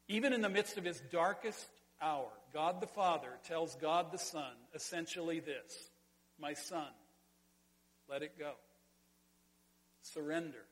Even 0.08 0.32
in 0.32 0.40
the 0.40 0.48
midst 0.48 0.78
of 0.78 0.84
his 0.84 1.00
darkest 1.12 1.68
hour, 2.00 2.30
God 2.52 2.80
the 2.80 2.86
Father 2.86 3.30
tells 3.46 3.74
God 3.76 4.12
the 4.12 4.18
Son 4.18 4.52
essentially 4.74 5.40
this 5.40 5.90
My 6.40 6.54
son, 6.54 6.88
let 8.08 8.22
it 8.22 8.38
go. 8.38 8.52
Surrender. 10.02 10.64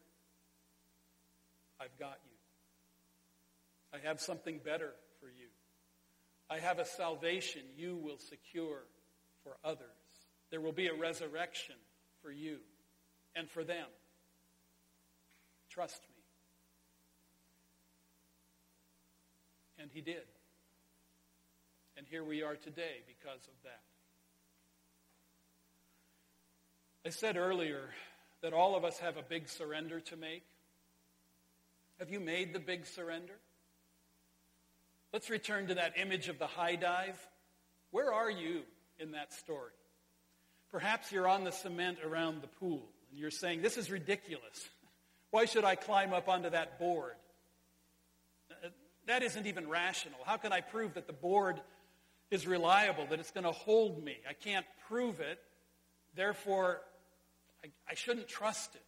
I've 1.80 1.96
got 1.98 2.18
you. 2.24 3.98
I 3.98 4.06
have 4.06 4.20
something 4.20 4.60
better 4.64 4.92
for 5.20 5.26
you. 5.26 5.48
I 6.48 6.58
have 6.58 6.78
a 6.78 6.84
salvation 6.84 7.62
you 7.76 7.96
will 7.96 8.18
secure 8.18 8.82
for 9.42 9.56
others. 9.64 9.86
There 10.50 10.60
will 10.60 10.72
be 10.72 10.86
a 10.86 10.94
resurrection 10.94 11.76
for 12.22 12.30
you 12.30 12.58
and 13.34 13.50
for 13.50 13.64
them. 13.64 13.86
Trust 15.68 16.02
me. 16.02 16.22
And 19.78 19.90
he 19.92 20.00
did. 20.00 20.22
And 21.96 22.06
here 22.06 22.24
we 22.24 22.42
are 22.42 22.56
today 22.56 23.02
because 23.06 23.46
of 23.46 23.62
that. 23.64 23.82
I 27.04 27.10
said 27.10 27.36
earlier 27.36 27.90
that 28.42 28.52
all 28.52 28.76
of 28.76 28.84
us 28.84 28.98
have 28.98 29.16
a 29.16 29.22
big 29.22 29.48
surrender 29.48 30.00
to 30.00 30.16
make. 30.16 30.44
Have 31.98 32.10
you 32.10 32.20
made 32.20 32.52
the 32.52 32.58
big 32.58 32.86
surrender? 32.86 33.34
Let's 35.16 35.30
return 35.30 35.68
to 35.68 35.76
that 35.76 35.94
image 35.96 36.28
of 36.28 36.38
the 36.38 36.46
high 36.46 36.76
dive. 36.76 37.18
Where 37.90 38.12
are 38.12 38.30
you 38.30 38.64
in 38.98 39.12
that 39.12 39.32
story? 39.32 39.72
Perhaps 40.70 41.10
you're 41.10 41.26
on 41.26 41.42
the 41.42 41.52
cement 41.52 42.00
around 42.04 42.42
the 42.42 42.48
pool 42.48 42.86
and 43.10 43.18
you're 43.18 43.30
saying, 43.30 43.62
This 43.62 43.78
is 43.78 43.90
ridiculous. 43.90 44.68
Why 45.30 45.46
should 45.46 45.64
I 45.64 45.74
climb 45.74 46.12
up 46.12 46.28
onto 46.28 46.50
that 46.50 46.78
board? 46.78 47.14
Uh, 48.50 48.68
that 49.06 49.22
isn't 49.22 49.46
even 49.46 49.70
rational. 49.70 50.18
How 50.26 50.36
can 50.36 50.52
I 50.52 50.60
prove 50.60 50.92
that 50.92 51.06
the 51.06 51.14
board 51.14 51.62
is 52.30 52.46
reliable, 52.46 53.06
that 53.06 53.18
it's 53.18 53.30
going 53.30 53.44
to 53.44 53.52
hold 53.52 54.04
me? 54.04 54.18
I 54.28 54.34
can't 54.34 54.66
prove 54.86 55.20
it. 55.20 55.38
Therefore, 56.14 56.82
I, 57.64 57.68
I 57.88 57.94
shouldn't 57.94 58.28
trust 58.28 58.74
it. 58.74 58.84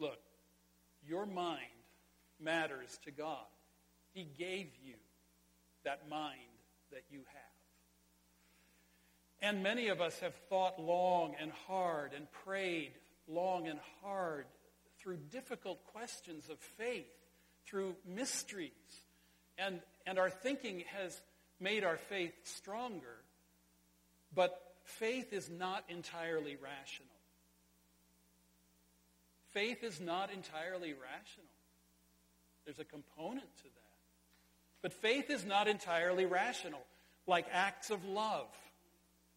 Look, 0.00 0.18
your 1.06 1.24
mind 1.24 1.60
matters 2.40 2.98
to 3.04 3.12
God. 3.12 3.46
He 4.16 4.24
gave 4.38 4.68
you 4.82 4.94
that 5.84 6.08
mind 6.08 6.40
that 6.90 7.02
you 7.10 7.18
have. 7.18 7.56
And 9.42 9.62
many 9.62 9.88
of 9.88 10.00
us 10.00 10.18
have 10.20 10.34
thought 10.48 10.80
long 10.80 11.34
and 11.38 11.52
hard 11.68 12.14
and 12.14 12.26
prayed 12.46 12.92
long 13.28 13.68
and 13.68 13.78
hard 14.02 14.46
through 14.98 15.18
difficult 15.30 15.84
questions 15.92 16.48
of 16.48 16.58
faith, 16.58 17.12
through 17.66 17.94
mysteries. 18.06 18.70
And, 19.58 19.80
and 20.06 20.18
our 20.18 20.30
thinking 20.30 20.84
has 20.98 21.20
made 21.60 21.84
our 21.84 21.98
faith 21.98 22.32
stronger. 22.44 23.18
But 24.34 24.58
faith 24.84 25.34
is 25.34 25.50
not 25.50 25.84
entirely 25.90 26.56
rational. 26.56 27.10
Faith 29.50 29.84
is 29.84 30.00
not 30.00 30.32
entirely 30.32 30.94
rational. 30.94 31.50
There's 32.64 32.78
a 32.78 32.84
component 32.84 33.54
to 33.58 33.64
that. 33.64 33.85
But 34.86 34.92
faith 34.92 35.30
is 35.30 35.44
not 35.44 35.66
entirely 35.66 36.26
rational, 36.26 36.78
like 37.26 37.46
acts 37.52 37.90
of 37.90 38.04
love, 38.04 38.46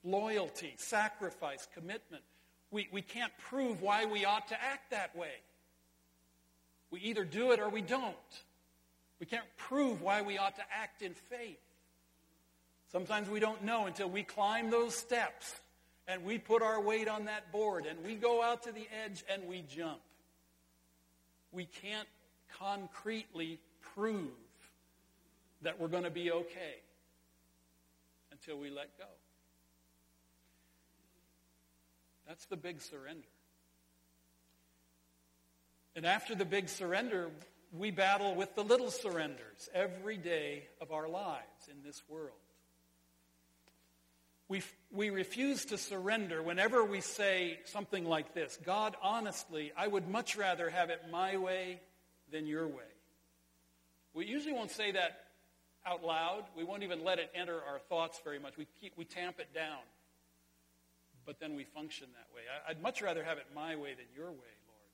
loyalty, 0.04 0.76
sacrifice, 0.78 1.68
commitment. 1.74 2.22
We, 2.70 2.88
we 2.92 3.02
can't 3.02 3.32
prove 3.50 3.82
why 3.82 4.06
we 4.06 4.26
ought 4.26 4.50
to 4.50 4.64
act 4.64 4.92
that 4.92 5.16
way. 5.16 5.34
We 6.92 7.00
either 7.00 7.26
do 7.26 7.52
it 7.52 7.60
or 7.60 7.68
we 7.68 7.82
don't. 7.82 8.16
We 9.20 9.26
can't 9.26 9.48
prove 9.58 10.04
why 10.04 10.22
we 10.22 10.38
ought 10.38 10.56
to 10.58 10.64
act 10.72 11.02
in 11.02 11.16
faith. 11.16 11.58
Sometimes 12.92 13.28
we 13.28 13.40
don't 13.40 13.64
know 13.64 13.88
until 13.88 14.08
we 14.08 14.22
climb 14.22 14.70
those 14.70 14.94
steps 14.94 15.60
and 16.08 16.24
we 16.24 16.38
put 16.38 16.62
our 16.62 16.80
weight 16.80 17.08
on 17.08 17.26
that 17.26 17.52
board 17.52 17.88
and 17.88 18.06
we 18.06 18.14
go 18.14 18.44
out 18.44 18.62
to 18.66 18.72
the 18.72 18.88
edge 19.04 19.24
and 19.28 19.48
we 19.48 19.64
jump. 19.64 20.02
We 21.52 21.66
can't 21.66 22.08
concretely 22.60 23.60
prove 23.96 24.30
that 25.62 25.80
we're 25.80 25.88
going 25.88 26.04
to 26.04 26.10
be 26.10 26.32
okay 26.32 26.76
until 28.32 28.58
we 28.58 28.70
let 28.70 28.98
go. 28.98 29.06
That's 32.28 32.46
the 32.46 32.58
big 32.58 32.82
surrender. 32.82 33.28
And 35.96 36.06
after 36.06 36.36
the 36.36 36.46
big 36.46 36.70
surrender, 36.70 37.32
we 37.78 37.92
battle 37.92 38.36
with 38.36 38.56
the 38.56 38.64
little 38.64 38.92
surrenders 38.92 39.70
every 39.74 40.18
day 40.18 40.64
of 40.80 40.92
our 40.92 41.10
lives 41.10 41.68
in 41.70 41.84
this 41.84 42.02
world. 42.08 42.38
We, 44.48 44.64
we 44.92 45.10
refuse 45.12 45.66
to 45.66 45.78
surrender 45.78 46.42
whenever 46.42 46.84
we 46.84 47.02
say 47.02 47.60
something 47.66 48.06
like 48.06 48.34
this 48.34 48.58
God, 48.64 48.96
honestly, 49.02 49.72
I 49.78 49.88
would 49.88 50.08
much 50.08 50.36
rather 50.36 50.70
have 50.70 50.90
it 50.90 51.02
my 51.12 51.38
way 51.38 51.80
than 52.32 52.48
your 52.48 52.68
way. 52.68 52.90
We 54.14 54.26
usually 54.26 54.54
won't 54.54 54.72
say 54.72 54.92
that 54.92 55.26
out 55.86 56.04
loud. 56.04 56.44
We 56.56 56.64
won't 56.64 56.84
even 56.84 57.04
let 57.04 57.20
it 57.20 57.32
enter 57.34 57.56
our 57.56 57.80
thoughts 57.80 58.20
very 58.24 58.40
much. 58.40 58.58
We, 58.58 58.68
keep, 58.82 58.94
we 58.98 59.06
tamp 59.06 59.40
it 59.40 59.54
down. 59.54 59.80
But 61.26 61.40
then 61.40 61.56
we 61.56 61.64
function 61.64 62.08
that 62.14 62.36
way. 62.36 62.42
I, 62.50 62.72
I'd 62.72 62.82
much 62.82 63.02
rather 63.02 63.24
have 63.24 63.38
it 63.38 63.46
my 63.56 63.76
way 63.76 63.94
than 63.94 64.06
your 64.16 64.32
way, 64.32 64.36
Lord. 64.68 64.90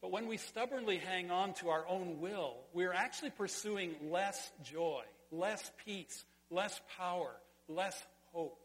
But 0.00 0.10
when 0.12 0.28
we 0.28 0.36
stubbornly 0.36 0.98
hang 0.98 1.30
on 1.30 1.54
to 1.54 1.70
our 1.70 1.86
own 1.88 2.20
will, 2.20 2.54
we're 2.72 2.92
actually 2.92 3.30
pursuing 3.30 3.94
less 4.10 4.50
joy, 4.62 5.02
less 5.30 5.70
peace, 5.84 6.24
less 6.50 6.80
power, 6.96 7.32
less 7.68 8.00
hope. 8.32 8.60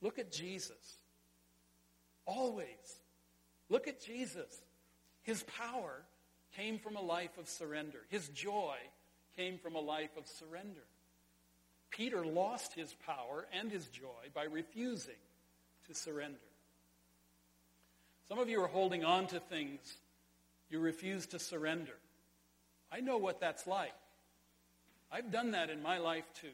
Look 0.00 0.18
at 0.18 0.32
Jesus. 0.32 1.02
Always. 2.26 2.66
Look 3.68 3.88
at 3.88 4.00
Jesus. 4.00 4.62
His 5.22 5.42
power 5.42 6.02
came 6.56 6.78
from 6.78 6.96
a 6.96 7.02
life 7.02 7.36
of 7.38 7.48
surrender. 7.48 7.98
His 8.08 8.28
joy 8.28 8.76
came 9.40 9.56
from 9.56 9.74
a 9.74 9.80
life 9.80 10.16
of 10.18 10.26
surrender. 10.26 10.84
Peter 11.90 12.26
lost 12.26 12.74
his 12.74 12.94
power 13.06 13.46
and 13.58 13.72
his 13.72 13.86
joy 13.86 14.28
by 14.34 14.44
refusing 14.44 15.14
to 15.86 15.94
surrender. 15.94 16.36
Some 18.28 18.38
of 18.38 18.50
you 18.50 18.62
are 18.62 18.68
holding 18.68 19.02
on 19.02 19.28
to 19.28 19.40
things 19.40 19.80
you 20.68 20.78
refuse 20.78 21.26
to 21.28 21.38
surrender. 21.38 21.96
I 22.92 23.00
know 23.00 23.16
what 23.16 23.40
that's 23.40 23.66
like. 23.66 23.94
I've 25.10 25.32
done 25.32 25.52
that 25.52 25.70
in 25.70 25.82
my 25.82 25.98
life 25.98 26.26
too. 26.40 26.48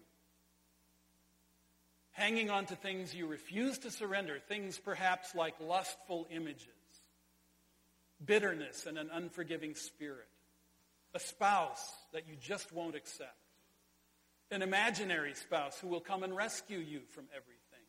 Hanging 2.13 2.51
on 2.51 2.67
to 2.67 2.77
things 2.77 3.13
you 3.13 3.27
refuse 3.27 3.79
to 3.79 3.91
surrender, 3.91 4.39
things 4.49 4.79
perhaps 4.79 5.35
like 5.35 5.55
lustful 5.61 6.29
images, 6.31 6.69
bitterness, 8.25 8.87
and 8.87 8.97
an 8.97 9.11
unforgiving 9.13 9.75
spirit 9.75 10.29
a 11.17 11.19
spouse 11.19 11.91
that 12.13 12.29
you 12.29 12.37
just 12.39 12.73
won't 12.73 12.95
accept, 12.95 13.35
an 14.51 14.61
imaginary 14.61 15.35
spouse 15.35 15.79
who 15.81 15.89
will 15.89 16.01
come 16.01 16.23
and 16.23 16.37
rescue 16.37 16.79
you 16.79 17.01
from 17.15 17.25
everything, 17.35 17.87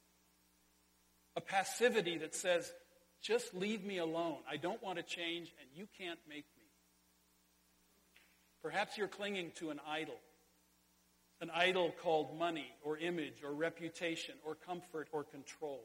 a 1.36 1.42
passivity 1.42 2.18
that 2.18 2.34
says, 2.34 2.72
just 3.22 3.54
leave 3.54 3.84
me 3.84 3.98
alone. 3.98 4.38
I 4.50 4.56
don't 4.56 4.82
want 4.82 4.98
to 4.98 5.04
change, 5.04 5.54
and 5.60 5.70
you 5.76 5.88
can't 5.98 6.20
make 6.30 6.46
me. 6.56 6.64
Perhaps 8.64 8.98
you're 8.98 9.10
clinging 9.10 9.52
to 9.58 9.72
an 9.72 9.82
idol, 9.86 10.20
an 11.42 11.52
idol 11.54 11.94
called 12.02 12.40
money 12.40 12.72
or 12.82 12.98
image 12.98 13.44
or 13.44 13.54
reputation 13.54 14.36
or 14.46 14.56
comfort 14.56 15.10
or 15.12 15.26
control. 15.26 15.84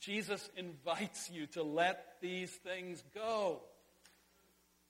Jesus 0.00 0.48
invites 0.56 1.30
you 1.30 1.46
to 1.48 1.64
let 1.64 2.20
these 2.22 2.50
things 2.50 3.02
go. 3.12 3.62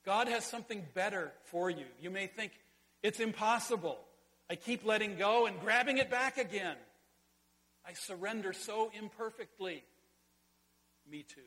God 0.05 0.28
has 0.28 0.44
something 0.44 0.84
better 0.94 1.32
for 1.44 1.70
you. 1.70 1.86
You 2.00 2.11
may 2.11 2.26
think, 2.26 2.52
it's 3.02 3.20
impossible. 3.20 3.98
I 4.50 4.57
keep 4.57 4.84
letting 4.84 5.16
go 5.16 5.46
and 5.46 5.59
grabbing 5.61 5.98
it 5.98 6.11
back 6.11 6.38
again. 6.38 6.76
I 7.86 7.92
surrender 7.94 8.52
so 8.52 8.90
imperfectly. 8.98 9.82
Me 11.11 11.22
too. 11.22 11.40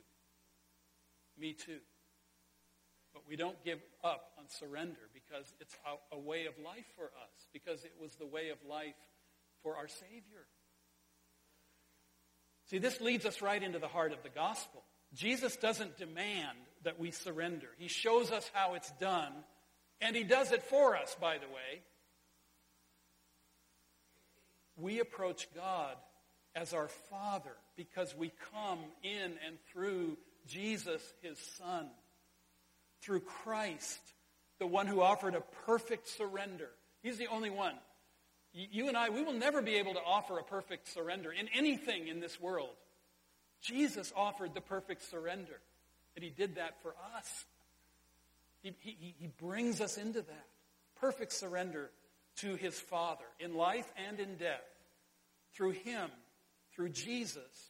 Me 1.39 1.53
too. 1.53 1.79
But 3.13 3.23
we 3.27 3.35
don't 3.35 3.63
give 3.63 3.79
up 4.03 4.31
on 4.37 4.45
surrender 4.47 5.09
because 5.13 5.53
it's 5.59 5.75
a, 6.11 6.19
way 6.19 6.45
of 6.45 6.53
life 6.63 6.85
for 6.95 7.05
us, 7.05 7.47
because 7.53 7.83
it 7.83 7.93
was 7.99 8.13
the 8.15 8.25
way 8.25 8.49
of 8.49 8.57
life 8.69 8.95
for 9.63 9.75
our 9.75 9.87
Savior. 9.87 10.45
See, 12.69 12.77
this 12.77 13.01
leads 13.01 13.25
us 13.25 13.41
right 13.41 13.61
into 13.61 13.79
the 13.79 13.87
heart 13.87 14.11
of 14.11 14.21
the 14.23 14.29
gospel. 14.29 14.83
Jesus 15.13 15.55
doesn't 15.55 15.97
demand 15.97 16.57
that 16.87 16.97
we 16.97 17.11
surrender. 17.11 17.67
He 17.77 17.89
shows 17.89 18.31
us 18.31 18.49
how 18.53 18.75
it's 18.75 18.89
done, 18.91 19.33
and 19.99 20.15
He 20.15 20.23
does 20.23 20.53
it 20.53 20.63
for 20.63 20.95
us, 20.95 21.17
by 21.19 21.37
the 21.37 21.47
way. 21.47 21.81
We 24.77 25.01
approach 25.01 25.49
God 25.53 25.97
as 26.55 26.71
our 26.73 26.87
Father 26.87 27.51
because 27.75 28.15
we 28.15 28.31
come 28.53 28.79
in 29.03 29.33
and 29.45 29.57
through 29.69 30.17
Jesus, 30.47 31.01
His 31.21 31.37
Son, 31.57 31.89
through 33.01 33.19
Christ, 33.19 33.99
the 34.57 34.65
one 34.65 34.87
who 34.87 35.01
offered 35.01 35.35
a 35.35 35.43
perfect 35.65 36.07
surrender. 36.07 36.69
He's 37.03 37.17
the 37.17 37.27
only 37.27 37.49
one. 37.49 37.75
You 38.53 38.87
and 38.87 38.95
I, 38.95 39.09
we 39.09 39.23
will 39.23 39.33
never 39.33 39.61
be 39.61 39.75
able 39.75 39.93
to 39.95 39.99
offer 39.99 40.39
a 40.39 40.43
perfect 40.43 40.87
surrender 40.87 41.33
in 41.33 41.49
anything 41.53 42.07
in 42.07 42.21
this 42.21 42.39
world. 42.39 42.75
Jesus 43.61 44.13
offered 44.15 44.53
the 44.53 44.61
perfect 44.61 45.03
surrender, 45.11 45.59
and 46.17 46.23
he 46.23 46.31
did 46.31 46.55
that 46.55 46.81
for 46.81 46.95
us. 47.15 47.45
He, 48.63 48.73
he, 48.79 49.13
he 49.19 49.27
brings 49.27 49.79
us 49.81 49.97
into 49.97 50.21
that 50.23 50.47
perfect 50.99 51.31
surrender 51.31 51.91
to 52.37 52.55
his 52.55 52.77
Father 52.77 53.25
in 53.39 53.53
life 53.53 53.85
and 54.07 54.19
in 54.19 54.35
death. 54.35 54.65
Through 55.53 55.71
him, 55.71 56.09
through 56.73 56.89
Jesus, 56.89 57.69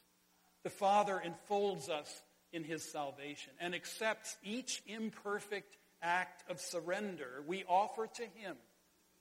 the 0.64 0.70
Father 0.70 1.22
enfolds 1.24 1.90
us 1.90 2.22
in 2.54 2.64
his 2.64 2.90
salvation 2.90 3.52
and 3.60 3.76
accepts 3.76 4.38
each 4.42 4.82
imperfect 4.88 5.76
act 6.02 6.50
of 6.50 6.62
surrender 6.62 7.44
we 7.48 7.66
offer 7.68 8.08
to 8.08 8.24
him 8.36 8.56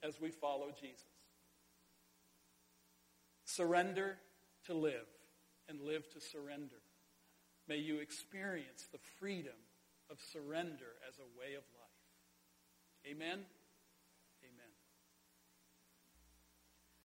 as 0.04 0.20
we 0.20 0.30
follow 0.30 0.68
Jesus. 0.80 1.02
Surrender 3.44 4.18
to 4.66 4.74
live 4.74 5.06
and 5.68 5.80
live 5.80 6.08
to 6.12 6.20
surrender. 6.20 6.76
May 7.68 7.78
you 7.78 7.98
experience 7.98 8.86
the 8.92 8.98
freedom 9.18 9.58
of 10.10 10.18
surrender 10.20 10.94
as 11.08 11.18
a 11.18 11.38
way 11.38 11.54
of 11.54 11.64
life. 11.74 13.10
Amen. 13.10 13.44